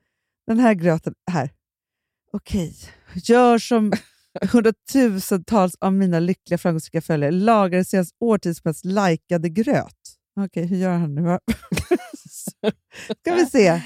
[0.47, 1.13] den här gröten.
[1.31, 1.49] Här.
[2.33, 2.75] Okej,
[3.15, 3.91] gör som
[4.51, 7.31] hundratusentals av mina lyckliga framgångsrika följare.
[7.31, 9.95] Lagar det senaste årtiondets mest likade gröt.
[10.39, 11.39] Okej, hur gör han nu?
[13.21, 13.67] Ska vi se.
[13.67, 13.81] Äh.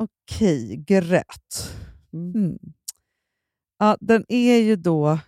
[0.00, 1.72] Okej, gröt.
[2.12, 2.34] Mm.
[2.34, 2.58] Mm.
[3.78, 5.18] Ja, den är ju då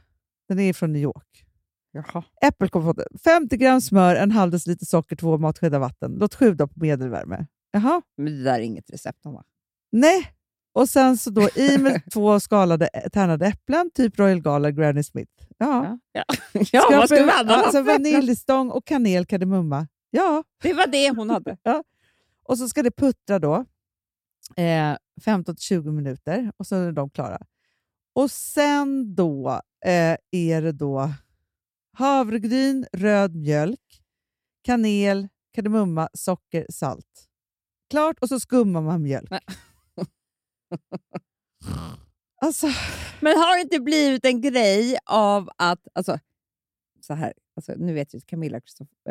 [0.49, 1.45] den är från New York.
[1.93, 2.25] Jaha.
[2.43, 2.97] Äppelkompott.
[3.25, 6.17] 50 gram smör, en halv deciliter socker, två matskedar vatten.
[6.21, 7.47] Låt sju dagar på medelvärme.
[7.71, 8.03] Jaha.
[8.17, 9.45] Men det där är inget recept, va?
[9.93, 10.33] Nej.
[10.73, 15.33] Och sen så då i med två skalade tärnade äpplen, typ Royal Gala Granny Smith.
[15.59, 15.99] Ja.
[16.13, 16.25] Ja,
[16.73, 19.87] ja vad ska vi annars alltså Vaniljstång och kanel, kardemumma.
[20.11, 20.45] Ja.
[20.63, 21.57] Det var det hon hade.
[22.49, 23.55] Och så ska det puttra då
[24.57, 27.39] eh, 15-20 minuter och så är de klara.
[28.15, 31.13] Och sen då eh, är det då
[31.93, 34.03] havregryn, röd mjölk,
[34.63, 37.29] kanel, kardemumma, socker, salt.
[37.91, 39.31] Klart, och så skummar man mjölk.
[42.41, 42.67] Alltså,
[43.21, 45.87] Men har det inte blivit en grej av att...
[45.95, 46.19] Alltså,
[47.09, 48.65] så här, alltså, nu vet ju Camilla och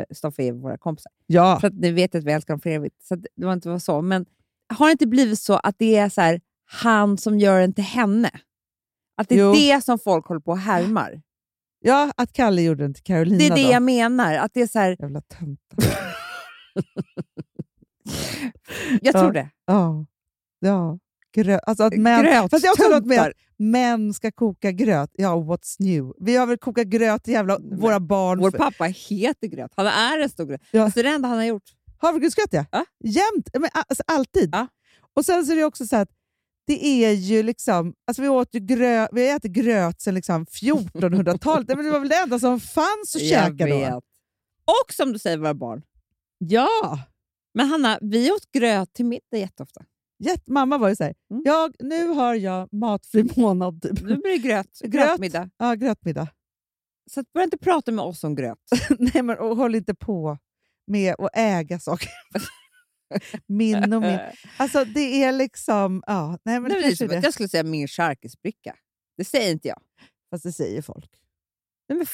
[0.08, 1.12] Kristoffer är våra kompisar.
[1.28, 1.58] ja.
[1.62, 3.04] Så att ni vet att vi älskar dem för evigt.
[3.04, 4.02] Så det var inte så.
[4.02, 4.26] Men
[4.74, 7.84] har det inte blivit så att det är så här, han som gör den till
[7.84, 8.32] henne?
[9.18, 9.54] Att det är Jo.
[9.54, 11.22] det som folk håller på och härmar?
[11.80, 13.72] ja, att Kalle gjorde den till Carolina Det är det då.
[13.72, 14.34] jag menar.
[14.36, 15.84] Att det är så här, Jävla töntar.
[19.02, 19.20] jag Ja.
[19.22, 19.50] tror det.
[19.66, 20.06] Ja.
[20.60, 21.00] ja.
[21.36, 25.10] Grö- alltså att män, fast jag har också något att män ska koka gröt.
[25.14, 26.14] Ja, what's new?
[26.20, 28.40] Vi har väl kokat gröt jävla Men våra barn.
[28.40, 29.72] Vår pappa heter Gröt.
[29.76, 30.62] Han är en stor gröt.
[30.72, 30.84] Ja.
[30.84, 31.64] Alltså, det är det enda han har gjort.
[31.98, 32.66] Havregrynsgröt ja.
[32.72, 32.86] Ja.
[33.04, 33.50] Jämt.
[33.54, 34.50] Men, alltså, alltid.
[34.52, 34.68] Ja.
[35.16, 36.10] Och sen så är det också så att
[36.68, 40.46] det är ju liksom, alltså vi, åt ju grö, vi har ätit gröt sedan liksom
[40.46, 41.68] 1400-talet.
[41.76, 44.02] Men det var väl det enda som fanns att käka då?
[44.66, 45.82] Och som du säger, våra barn.
[46.38, 47.00] Ja!
[47.54, 49.86] Men Hanna, vi åt gröt till middag jätteofta.
[50.20, 51.42] Jätte, mamma var ju så här, Mm.
[51.46, 53.82] jag, nu har jag matfri månad.
[53.82, 54.02] Typ.
[54.02, 54.80] Nu blir det gröt.
[54.80, 54.92] Gröt.
[54.92, 55.50] Grötmiddag.
[55.58, 56.28] Ja, grötmiddag.
[57.12, 58.58] Så börja inte prata med oss om gröt.
[59.00, 60.38] Nej, men och håll inte på
[60.88, 62.10] med att äga saker.
[63.48, 64.20] min och min.
[64.58, 66.04] Alltså det är liksom...
[66.08, 67.16] Ja, nej, men Nej, det är det.
[67.24, 68.76] jag skulle säga min charkisbricka.
[69.18, 69.82] Det säger inte jag.
[70.30, 71.12] Fast det säger folk.
[71.90, 72.08] Nej, men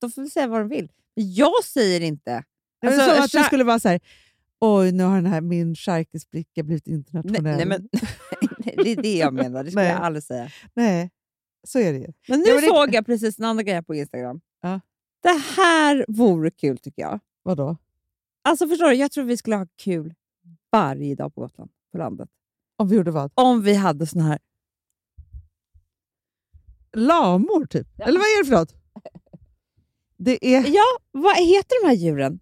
[0.00, 0.92] de får väl säga vad de vill.
[1.16, 2.44] Men jag säger inte.
[2.80, 4.00] Det är Alltså, som att char- skulle vara så här,
[4.60, 7.42] oj nu har den här min charkisbricka blivit internationell.
[7.56, 7.88] nej, men,
[8.58, 9.64] nej, det är det jag menar.
[9.64, 9.92] Det skulle Nej.
[9.92, 10.50] jag aldrig säga.
[10.74, 11.10] Nej,
[11.66, 12.12] så är det ju.
[12.28, 14.40] Men nu Ja, men det- såg jag precis en annan grej på Instagram.
[14.62, 14.80] Ja.
[15.22, 17.20] Det här vore kul tycker jag.
[17.42, 17.76] Vadå?
[18.44, 20.14] Alltså förstår du, jag tror vi skulle ha kul
[20.72, 22.28] varje dag på Gotland, på landet.
[22.76, 23.30] Om vi gjorde vad?
[23.34, 24.38] Om vi hade såna här...
[26.92, 27.88] Lamor typ?
[28.00, 28.74] Eller vad är det för något?
[30.16, 32.40] Det är Ja, vad heter de här djuren?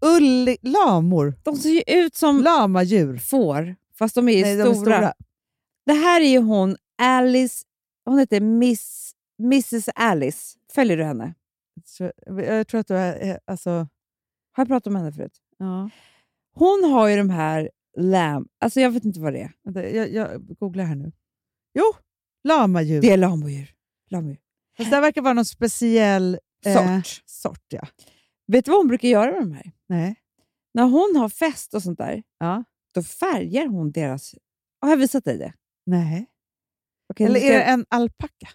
[0.00, 1.34] Ulli, lamor.
[1.42, 3.16] De ser ju ut som Lamadjur.
[3.16, 4.64] får, fast de är Nej, stora.
[4.64, 5.12] de är stora.
[5.86, 7.64] Det här är ju hon, Alice...
[8.04, 10.58] Hon heter Miss, Mrs Alice.
[10.72, 11.34] Följer du henne?
[11.84, 13.38] Så, jag tror att du är...
[13.44, 13.86] Alltså, Har
[14.56, 15.36] jag pratat om henne förut?
[15.58, 15.90] ja.
[16.54, 18.48] Hon har ju de här lam...
[18.60, 19.52] Alltså jag vet inte vad det är.
[19.64, 21.12] Vänta, jag, jag googlar här nu.
[21.74, 21.84] Jo,
[22.44, 23.00] lamadjur.
[23.00, 23.74] Det är lamodjur.
[24.10, 24.38] lamodjur.
[24.76, 27.22] Fast det här verkar vara någon speciell eh, Sort.
[27.26, 27.86] sort ja.
[28.52, 29.72] Vet du vad hon brukar göra med de här?
[29.88, 30.16] Nej.
[30.74, 32.64] När hon har fest och sånt där, Ja.
[32.94, 34.34] då färgar hon deras...
[34.80, 35.52] Har jag visat dig det?
[35.86, 36.26] Nej.
[37.12, 38.48] Okej, Eller ska är det en alpacka?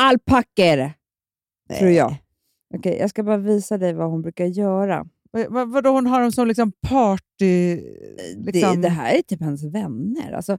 [0.00, 0.94] Alpacka är det,
[1.68, 1.78] Nej.
[1.78, 2.14] tror jag.
[2.74, 5.06] Okej, jag ska bara visa dig vad hon brukar göra.
[5.30, 7.80] Vad, vad, vadå, hon har dem som liksom party...
[8.36, 10.32] Liksom, Det, det här är typ hennes vänner.
[10.32, 10.58] Alltså,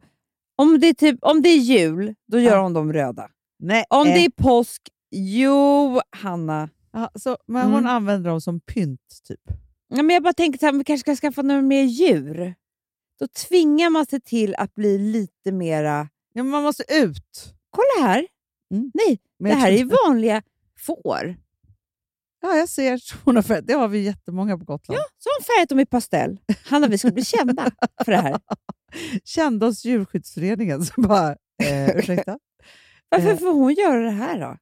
[0.56, 2.62] Om det, är typ, om det är jul, då gör Ja.
[2.62, 3.30] hon dem röda.
[3.60, 3.84] Nej.
[3.90, 6.70] Om eh, det är påsk, jo, Hanna.
[6.92, 7.86] Ja, så, men hon Mm.
[7.92, 9.42] använder dem som pynt, typ.
[9.88, 12.56] Ja, men jag bara tänker att vi kanske ska skaffa några mer djur.
[13.20, 16.10] Då tvingar man sig till att bli lite mera...
[16.34, 17.54] Ja, man måste ut.
[17.70, 18.28] Kolla här!
[18.74, 18.92] Mm.
[18.94, 20.42] Nej, Men det här är vanliga
[20.86, 21.36] får.
[22.42, 22.98] Ja, jag ser.
[22.98, 23.68] så Hon har färgat.
[23.68, 24.98] Det har vi jättemånga på Gotland.
[25.00, 26.40] Ja, så har hon färgat dem i pastell.
[26.66, 27.72] Hanna, vi ska bli kända
[28.06, 28.40] för det här.
[29.24, 32.40] Kände oss djurskyddsföreningen som bara, eh, ursäkta?
[33.10, 33.38] Varför Eh.
[33.38, 34.58] får hon göra det här då?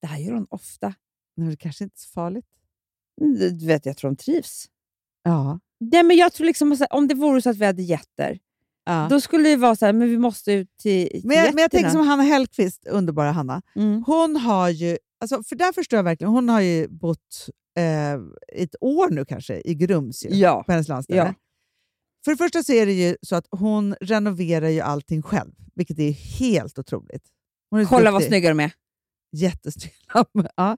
[0.00, 0.94] Det här gör hon ofta.
[1.36, 2.46] Det kanske inte är så farligt.
[3.60, 4.66] Du vet, jag tror hon trivs.
[5.22, 5.60] Ja.
[5.80, 8.38] Nej, men jag tror liksom, om det vore så att vi hade getter,
[8.84, 9.06] ja.
[9.10, 11.62] då skulle det vara så här, men vi måste ut till, till Men, jag, men
[11.62, 13.62] jag tänker som Hanna Hellqvist, underbara Hanna.
[13.76, 14.04] Mm.
[14.06, 18.14] Hon har ju, alltså, för där förstår jag verkligen, hon har ju bott eh,
[18.52, 20.62] ett år nu kanske i Grums, ju, Ja.
[20.66, 21.18] på hennes landställe.
[21.18, 21.34] Ja.
[22.24, 25.98] För det första så är det ju så att hon renoverar ju allting själv, vilket
[25.98, 27.22] är helt otroligt.
[27.88, 28.28] Kolla vad duktig.
[28.28, 28.72] snygga de är.
[29.32, 30.24] Jättesnygg ja.
[30.56, 30.76] Ja.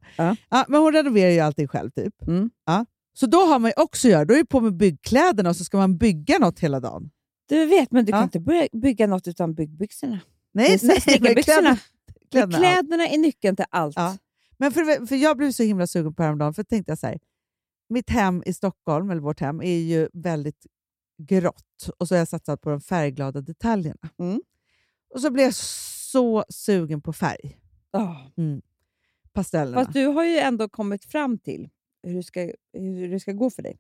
[0.51, 0.65] Ja.
[0.69, 1.91] men hon renoverar ju allting själv.
[1.91, 2.23] typ.
[2.27, 2.51] Mm.
[2.67, 2.87] Ja.
[3.13, 5.65] Så då har man ju också göra, då är det på med byggkläderna och så
[5.65, 7.11] ska man bygga något hela dagen.
[7.49, 10.21] Du vet, men du kan inte börja bygga något utan byggbyxorna.
[10.53, 11.79] Nej, nej, men kläderna-
[12.59, 13.97] kläderna, är nyckeln till allt.
[14.59, 17.19] Men för, för jag blev så himla sugen på häromdagen, för tänkte jag så här,
[17.89, 20.67] mitt hem i Stockholm, eller vårt hem, är ju väldigt
[21.23, 24.09] grått och så har jag satsat på de färgglada detaljerna.
[24.19, 24.43] Mm.
[25.15, 27.59] Och så blev jag så sugen på färg.
[27.95, 28.17] Ah.
[29.33, 29.85] Pastellerna.
[29.85, 31.69] Fast du har ju ändå kommit fram till
[32.03, 33.79] hur det ska, hur det ska gå för dig.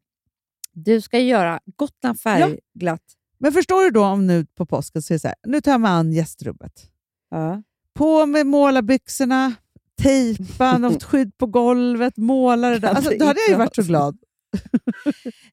[0.73, 3.03] Du ska göra Gotland färgglatt.
[3.39, 5.79] Men förstår du då om nu på påsken så är det så här, nu tar
[5.79, 6.91] mig an gästrummet.
[7.31, 7.63] Ja.
[7.95, 9.55] På med målarbyxorna,
[10.03, 12.89] tejpa något skydd på golvet, måla det där.
[12.89, 14.19] Alltså, då hade jag ju varit så glad.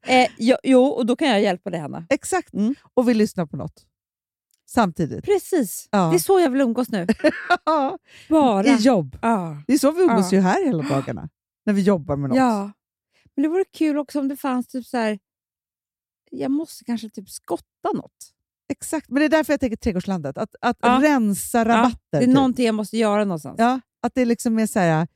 [0.07, 2.05] Eh, jo, jo, och då kan jag hjälpa dig, Hanna.
[2.09, 2.53] Exakt.
[2.53, 2.75] Mm.
[2.93, 3.85] Och vi lyssnar på något.
[4.73, 5.25] Samtidigt.
[5.25, 5.87] Precis.
[5.91, 6.09] Ja.
[6.09, 7.07] Det är så jag vill umgås nu.
[8.29, 8.65] Bara.
[8.65, 9.17] I jobb.
[9.21, 9.63] Ja.
[9.67, 11.29] Det är så vi umgås ju här hela dagarna.
[11.65, 12.37] När vi jobbar med något.
[12.37, 12.71] ja.
[13.35, 15.19] Men det vore kul också om det fanns typ så här...
[16.31, 18.33] Jag måste kanske typ skotta något.
[18.69, 19.09] Exakt.
[19.09, 20.37] Men det är därför jag tänker Trädgårdslandet.
[20.37, 21.97] Att, att rensa rabatter.
[22.11, 22.33] Det är typ.
[22.33, 23.55] någonting jag måste göra någonstans.
[23.59, 25.07] ja, att det liksom är så här,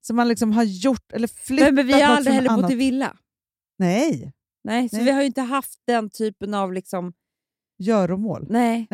[0.00, 2.74] som man liksom har gjort eller flyttat men, men vi har aldrig heller bott i
[2.74, 3.16] villa.
[3.78, 4.32] Nej,
[4.64, 5.04] Nej, så Nej.
[5.04, 6.72] vi har ju inte haft den typen av...
[6.72, 7.12] liksom...
[7.80, 8.46] göromål.
[8.50, 8.86] Nej,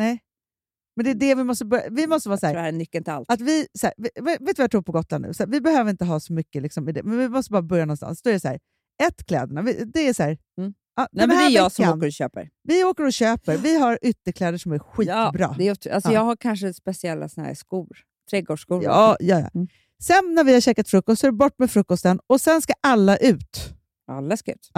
[0.95, 1.89] Men det är det vi måste börja.
[1.91, 3.31] Vi måste vara så jag tror här, det här är nyckeln till allt.
[3.31, 5.33] att vi, så här, vi- vet du vad jag tror på Gotland nu?
[5.33, 8.21] Så här, vi behöver inte ha så mycket liksom, men vi måste bara börja någonstans.
[8.21, 8.59] Då är det så här,
[9.07, 9.61] ett, kläderna.
[9.93, 10.73] Det är så här, Mm.
[10.95, 12.49] ja, Nej, men det här är jag som veckan, åker och köper.
[12.63, 13.57] Vi åker och köper.
[13.57, 15.31] Vi har ytterkläder som är skitbra.
[15.39, 16.13] Ja, det är, alltså Ja.
[16.13, 17.97] Jag har kanske speciella såna här skor.
[18.29, 18.83] Trädgårdsskor.
[18.83, 19.49] Ja, ja, ja.
[19.55, 19.67] Mm.
[20.03, 22.73] Sen när vi har käkat frukost så är det bort med frukosten och sen ska
[22.81, 23.73] alla ut.
[24.11, 24.69] Alla ska ut.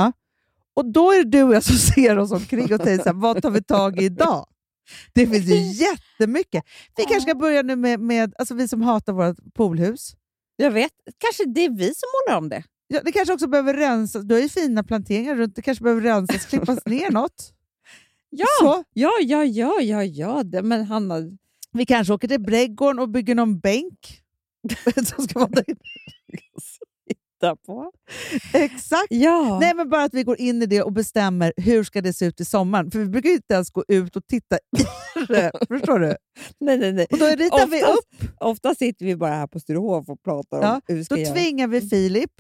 [0.76, 3.14] Och då är det du och jag som ser oss omkring och tänker så här,
[3.14, 4.46] vad tar vi tag i idag?
[5.14, 5.56] Det finns ju
[5.86, 6.64] jättemycket.
[6.98, 10.12] Vi kanske ska börja nu med, med alltså vi som hatar vårt poolhus.
[10.56, 10.92] Jag vet.
[11.18, 12.64] Kanske det är vi som målar om det.
[12.88, 14.24] Ja, det kanske också behöver rensas.
[14.24, 15.56] Du har ju fina planteringar runt.
[15.56, 17.54] Det kanske behöver rensas, klippas ner något.
[18.30, 18.84] Ja, Så.
[18.94, 20.44] ja, ja, ja, ja, ja.
[20.44, 21.16] Det, men Hanna,
[21.72, 24.22] Vi kanske åker till Brädgården och bygger någon bänk.
[24.96, 25.66] som ska vara där.
[27.40, 27.92] Titta på.
[28.54, 29.08] Exakt.
[29.10, 29.60] Ja.
[29.62, 32.26] Nej, men bara att vi går in i det och bestämmer hur ska det se
[32.26, 32.92] ut i sommaren.
[32.92, 35.52] För vi brukar ju inte ens gå ut och titta i det.
[35.68, 36.16] Förstår du?
[36.60, 37.08] nej, nej, nej.
[37.12, 38.30] Och då ritar vi Oftast- upp.
[38.40, 41.22] Ofta sitter vi bara här på Sturehof och pratar om Ja, hur vi ska Då
[41.22, 41.34] göra.
[41.34, 42.32] tvingar vi Filip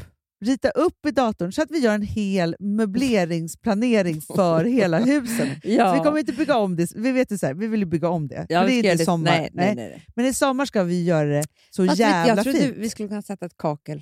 [0.45, 5.49] rita upp i datorn så att vi gör en hel möbleringsplanering för hela huset.
[5.63, 5.91] ja.
[5.91, 6.91] Så vi kommer inte bygga om det.
[6.95, 8.45] Vi vet ju så här, vi vill ju bygga om det.
[8.49, 9.31] ja, men det vi är inte i sommar.
[9.31, 10.05] Nej, nej, nej.
[10.15, 12.75] Men i sommar ska vi göra det så Fast vet du, jävla jag trodde fint.
[12.77, 14.01] vi skulle kunna sätta ett kakel.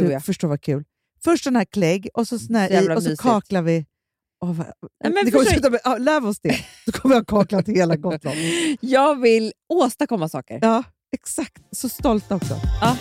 [0.00, 0.24] Du, och jag.
[0.24, 0.84] förstår vad kul.
[1.24, 3.22] Först sån här klägg och så, sån här och så mysigt.
[3.22, 3.86] kaklar vi.
[4.40, 4.66] Åh, vad,
[5.04, 6.58] Nej, men det kommer sluta med, ja, lär oss det.
[6.86, 8.36] Då kommer jag ha kaklat hela Gotland.
[8.80, 10.58] Jag vill åstadkomma saker.
[10.62, 10.82] Ja,
[11.12, 11.62] exakt.
[11.72, 12.60] Så stolt också.
[12.80, 12.96] Ja.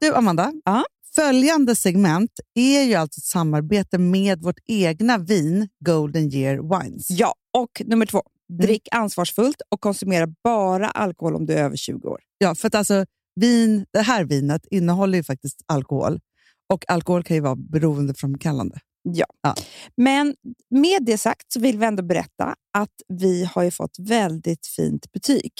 [0.00, 0.52] Du, Amanda.
[0.64, 0.84] Ja.
[1.14, 7.10] Följande segment är ju alltså ett samarbete med vårt egna vin, Golden Year Wines.
[7.10, 8.22] Ja, och nummer två.
[8.58, 12.20] Drick ansvarsfullt och konsumera bara alkohol om du är över 20 år.
[12.38, 13.06] Ja, för att alltså,
[13.40, 16.20] vin, det här vinet innehåller ju faktiskt alkohol.
[16.72, 18.78] Och alkohol kan ju vara beroendeframkallande.
[19.96, 20.34] Men
[20.70, 25.12] med det sagt så vill vi ändå berätta att vi har ju fått väldigt fint
[25.12, 25.52] betyg.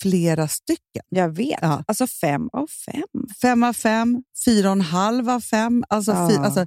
[0.00, 1.02] Flera stycken.
[1.08, 1.58] Jag vet.
[1.62, 1.84] Ja.
[1.86, 3.26] Alltså fem av fem.
[3.42, 5.84] Fem av fem, fyra och en halv av fem.
[5.88, 6.30] Alltså, Ja.
[6.30, 6.66] fy, alltså,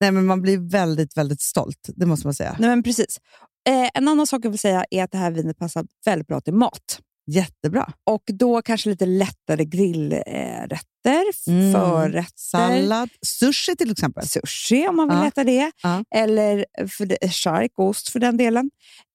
[0.00, 1.90] nej, men man blir väldigt, väldigt stolt.
[1.96, 2.56] Det måste man säga.
[2.58, 3.18] Nej, men precis.
[3.66, 6.40] Eh, en annan sak jag vill säga är att det här vinet passar väldigt bra
[6.40, 7.00] till mat.
[7.30, 7.92] Jättebra.
[8.04, 11.72] Och då kanske lite lättare grillrätter, Mm.
[11.72, 12.32] förrätter.
[12.36, 14.26] Sallad, sushi till exempel.
[14.28, 15.26] Sushi om man vill Ja.
[15.26, 15.72] äta det.
[15.82, 16.04] Ja.
[16.14, 18.70] Eller för chark, ost för den delen.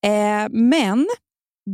[0.06, 1.08] Eh, men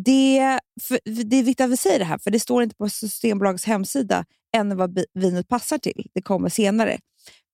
[0.06, 2.90] det, för, det är viktigt att vi säger det här, för det står inte på
[2.90, 4.26] Systembolagets hemsida
[4.58, 6.08] än vad vinet passar till.
[6.14, 6.98] Det kommer senare.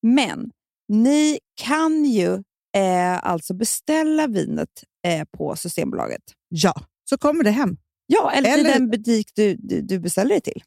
[0.02, 0.52] Men
[0.90, 2.44] ni kan ju
[2.78, 4.70] eh, alltså beställa vinet
[5.08, 6.22] eh, på Systembolaget.
[6.50, 6.74] Ja,
[7.10, 7.78] så kommer det hem.
[8.08, 10.64] Ja, eller, till Eller- den butik du, du, du beställer det till.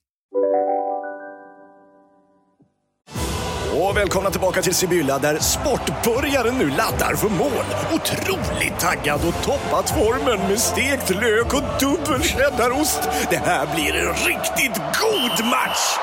[3.80, 7.64] Och välkomna tillbaka till Sibylla där sportbörjaren nu laddar för mål.
[7.94, 13.00] Otroligt taggad och toppat formen med stekt lök och dubbel cheddarost.
[13.30, 15.96] Det här blir en riktigt god match!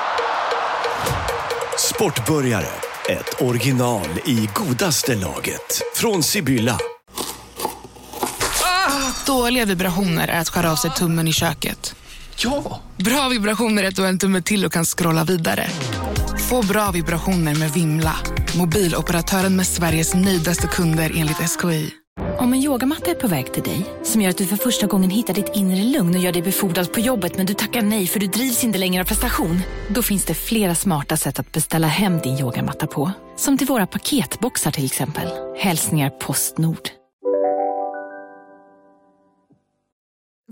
[1.78, 2.66] Sportbörjare,
[3.08, 5.82] ett original i godaste laget.
[5.94, 6.78] Från Sibylla.
[9.26, 11.94] Dåliga vibrationer är att skära av sig tummen i köket.
[12.36, 12.80] Ja!
[12.96, 15.70] Bra vibrationer är att du har en tumme till och kan scrolla vidare.
[16.50, 18.16] Få bra vibrationer med Vimla.
[18.56, 22.03] Mobiloperatören med Sveriges nöjdaste kunder enligt SKI.
[22.44, 25.10] Om en yogamatta är på väg till dig, som gör att du för första gången
[25.10, 28.20] hittar ditt inre lugn och gör dig befordrad på jobbet men du tackar nej för
[28.20, 29.56] du drivs inte längre av prestation.
[29.88, 33.10] Då finns det flera smarta sätt att beställa hem din yogamatta på.
[33.36, 35.28] Som till våra paketboxar till exempel.
[35.56, 36.88] Hälsningar Postnord.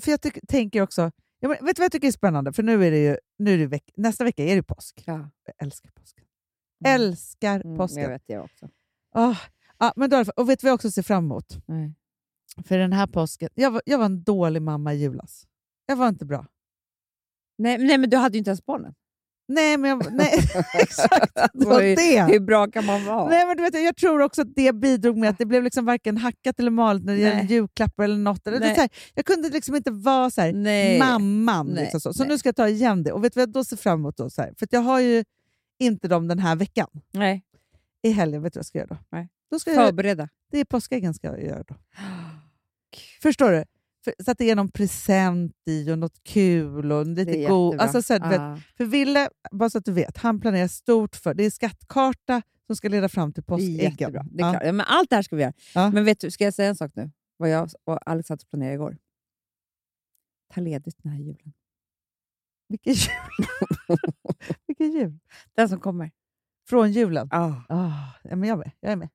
[0.05, 2.53] För jag tyck, tänker också, ja, men, vet du vad jag tycker är spännande?
[2.53, 5.03] För nu är det ju, nu är det veck, nästa vecka är det påsk.
[5.07, 5.31] Ja.
[5.47, 6.25] Jag älskar påsken.
[6.85, 8.03] Älskar Mm, påsken.
[8.03, 8.69] jag vet det också.
[9.15, 9.37] Ah,
[9.83, 11.59] ah, men då, och vet du vad jag också ser fram emot?
[11.67, 11.95] Nej.
[12.65, 15.47] För den här påsken, jag var, jag var en dålig mamma i julas.
[15.87, 16.47] Jag var inte bra.
[17.59, 18.95] Nej, nej, men du hade ju inte ens barnen.
[19.49, 20.33] Nej, men jag, nej,
[20.75, 21.35] exakt.
[21.53, 22.33] Det var det.
[22.33, 23.29] hur bra kan man vara?
[23.29, 25.85] Nej, men du vet, jag tror också att det bidrog med att det blev liksom
[25.85, 27.53] varken hackat eller malet när det gäller Nej.
[27.53, 28.47] julklappar eller något.
[28.47, 30.99] Eller, det så här, jag kunde liksom inte vara så här, Nej.
[30.99, 31.67] mamman.
[31.67, 31.83] Nej.
[31.83, 32.29] Liksom så så Nej.
[32.29, 33.13] nu ska jag ta igen det.
[33.13, 34.17] Och vet du vad jag då ser fram emot?
[34.17, 34.55] Då, så här?
[34.59, 35.25] För jag har ju
[35.79, 36.89] inte dem den här veckan.
[37.11, 37.43] Nej.
[38.03, 38.97] I helgen, vet du vad jag ska göra då?
[39.11, 39.29] Nej.
[39.53, 40.29] Då ska jag, Förbereda.
[40.51, 41.75] det är påskäggen ska jag göra då.
[43.23, 43.65] Förstår du?
[44.05, 47.81] För, så att det är någon present i och något kul och lite god.
[47.81, 48.59] Alltså, så här, Ah.
[48.77, 51.35] för Ville, bara så att du vet, han planerar stort för...
[51.35, 53.75] Det är skattkarta som ska leda fram till påskäggen.
[53.91, 54.27] jättebra.
[54.31, 54.61] Det är Ja.
[54.65, 55.53] Ja, men allt det här ska vi göra.
[55.75, 55.91] Ja.
[55.91, 57.11] Men vet du, ska jag säga en sak nu?
[57.37, 58.97] Vad jag och Alex satt och planerade igår.
[60.55, 61.53] Ta ledigt den här julen.
[62.69, 63.47] Vilken jul!
[64.67, 65.19] Vilken jul!
[65.55, 66.11] Den som kommer.
[66.69, 67.29] Från julen.
[67.31, 67.53] Ah.
[67.69, 67.93] Ah,
[68.23, 68.71] ja, men jag, är med.
[68.81, 69.09] jag är med.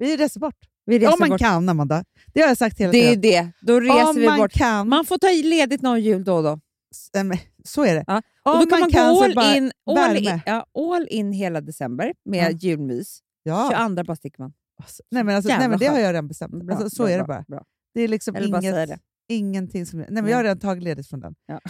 [0.00, 0.56] Vi reser bort.
[0.86, 1.40] Vi reser Om man bort.
[1.40, 2.04] kan, Amanda.
[2.34, 3.20] Det har jag sagt hela Det är tiden.
[3.60, 3.66] det.
[3.66, 4.52] Då reser Om vi man bort.
[4.52, 4.88] kan.
[4.88, 6.60] Man får ta ledigt någon jul då och då.
[6.94, 8.04] S- men Så är det.
[8.06, 8.22] Ja.
[8.42, 10.18] Om Och då kan man, kan gå så all bara in, all, värme.
[10.18, 12.58] in, ja, all in hela december med Ja.
[12.58, 13.18] julmys.
[13.42, 13.70] Ja.
[13.88, 14.52] 22 bara sticker man.
[14.82, 16.04] Alltså, nej, men alltså, nej, Jävla men det har skönt.
[16.04, 16.64] jag redan bestämt.
[16.64, 17.44] Bra, Alltså, så bra, är det bra, bara.
[17.48, 17.64] Bra.
[17.94, 18.88] Det är liksom Eller bara säga inget,
[19.28, 19.34] det.
[19.34, 19.98] ingenting som...
[19.98, 21.34] Nej, men jag har redan tagit ledigt från den.
[21.46, 21.60] Ja.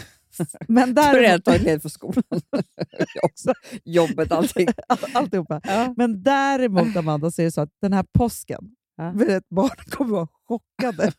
[0.69, 2.23] Men Då har jag tagit ledigt från skolan.
[3.23, 3.53] också.
[3.85, 4.69] Jobbet, allting.
[4.89, 5.61] all, alltihopa.
[5.65, 5.95] Ja.
[5.97, 9.11] Men däremot, Amanda, så är det så att den här påsken, Ja.
[9.15, 11.13] vet, barnen kommer vara chockade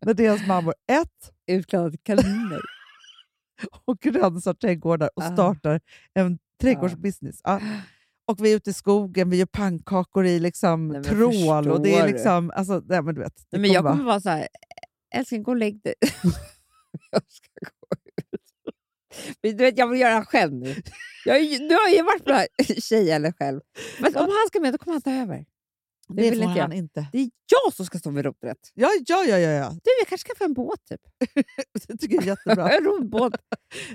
[0.00, 2.60] när deras mammor ett, Utklädda till kaniner.
[3.84, 5.32] och rensar trädgårdar och Ah.
[5.32, 5.80] startar
[6.14, 7.40] en trädgårdsbusiness.
[7.44, 7.60] Ja.
[8.26, 11.70] Och vi är ute i skogen, vi gör pannkakor i liksom Nej, trål.
[11.70, 14.20] Och det är liksom, alltså, nej, men du vet, Nej, men jag kommer kommer vara
[14.20, 14.48] så här,
[15.14, 15.94] älskling gå och lägg dig.
[17.10, 17.81] jag ska gå
[19.40, 20.74] Du vet, jag vill göra det själv nu.
[21.24, 22.48] Jag, nu har jag ju varit det här
[22.80, 23.60] tjej eller själv.
[24.00, 25.44] Men om han ska med, då kommer han ta över.
[26.08, 26.74] det, vill får inte jag.
[26.74, 27.06] inte.
[27.12, 27.30] Det är
[27.64, 28.70] jag som ska stå vid rodret.
[28.74, 29.68] Ja, ja, ja, ja, ja.
[29.70, 31.00] Du, jag kanske ska få en båt typ.
[31.88, 32.70] det tycker jag är jättebra.
[32.76, 33.32] En roddbåt.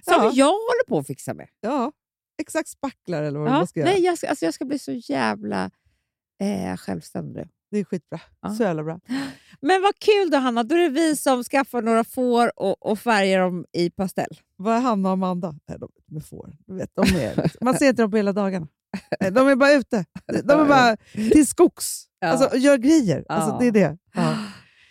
[0.04, 0.32] Som Ja.
[0.34, 1.48] jag håller på att fixa med.
[1.62, 1.92] Ja,
[2.42, 3.54] exakt spacklar eller vad Ja.
[3.54, 3.90] man ska göra.
[3.90, 5.72] Nej, jag, ska, alltså, jag ska bli så jävla
[6.44, 7.48] eh, självständig.
[7.72, 8.20] Det är skitbra.
[8.42, 8.50] Ja.
[8.56, 9.00] Så jävla bra.
[9.62, 13.00] Men vad kul då Hanna, då är det vi som skaffar några får och, och
[13.00, 14.40] färgar dem i pastell.
[14.58, 15.56] Vad är Hanna och Amanda?
[15.70, 16.50] Nej, de, är får.
[16.68, 18.68] Du vet, de är, man ser inte dem på hela dagarna.
[19.32, 20.06] De är bara ute.
[20.44, 22.04] De är bara till skogs.
[22.20, 22.28] Ja.
[22.28, 23.26] Alltså, och gör grejer.
[23.30, 23.58] Alltså, Ja.
[23.60, 23.98] det är det.
[24.16, 24.36] Ja.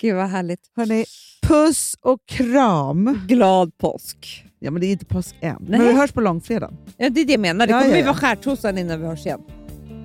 [0.01, 0.61] Gud vad härligt.
[0.77, 1.05] Hörrni,
[1.43, 3.21] puss och kram.
[3.29, 4.45] Glad påsk.
[4.59, 5.57] Ja, men det är inte påsk än.
[5.61, 5.79] Nej.
[5.79, 6.75] Men vi hörs på långfredag.
[6.97, 7.67] Ja, det är det jag menar.
[7.67, 8.07] Det Ja, kommer ja, ju ja.
[8.07, 9.41] vara skärtorsdagen innan vi hörs igen.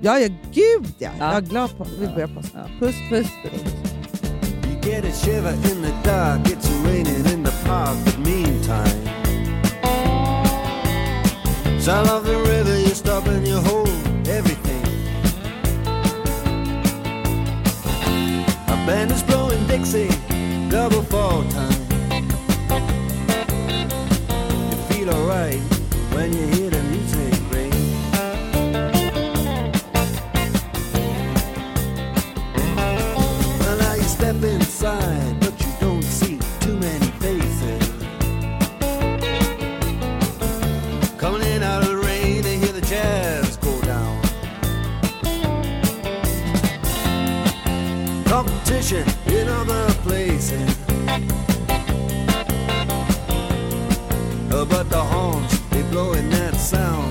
[0.01, 1.09] Ja, ja, gud ja.
[1.19, 1.25] Ja.
[1.33, 2.51] Jag är glad på Vi börjar påsk.
[2.55, 2.65] Ja.
[2.79, 3.27] Puss, puss.
[4.65, 9.09] You get a shiver in the dark, it's raining in the park, but meantime.
[11.81, 13.89] Sound of the river, you stop and you hold
[14.27, 14.83] everything.
[18.67, 20.09] A band is blowing Dixie,
[20.69, 21.71] double fall time.
[24.69, 25.59] You feel alright
[26.13, 26.60] when you hear
[48.91, 50.77] attention in other places.
[54.51, 57.10] Uh, but the horns, they blowing that sound.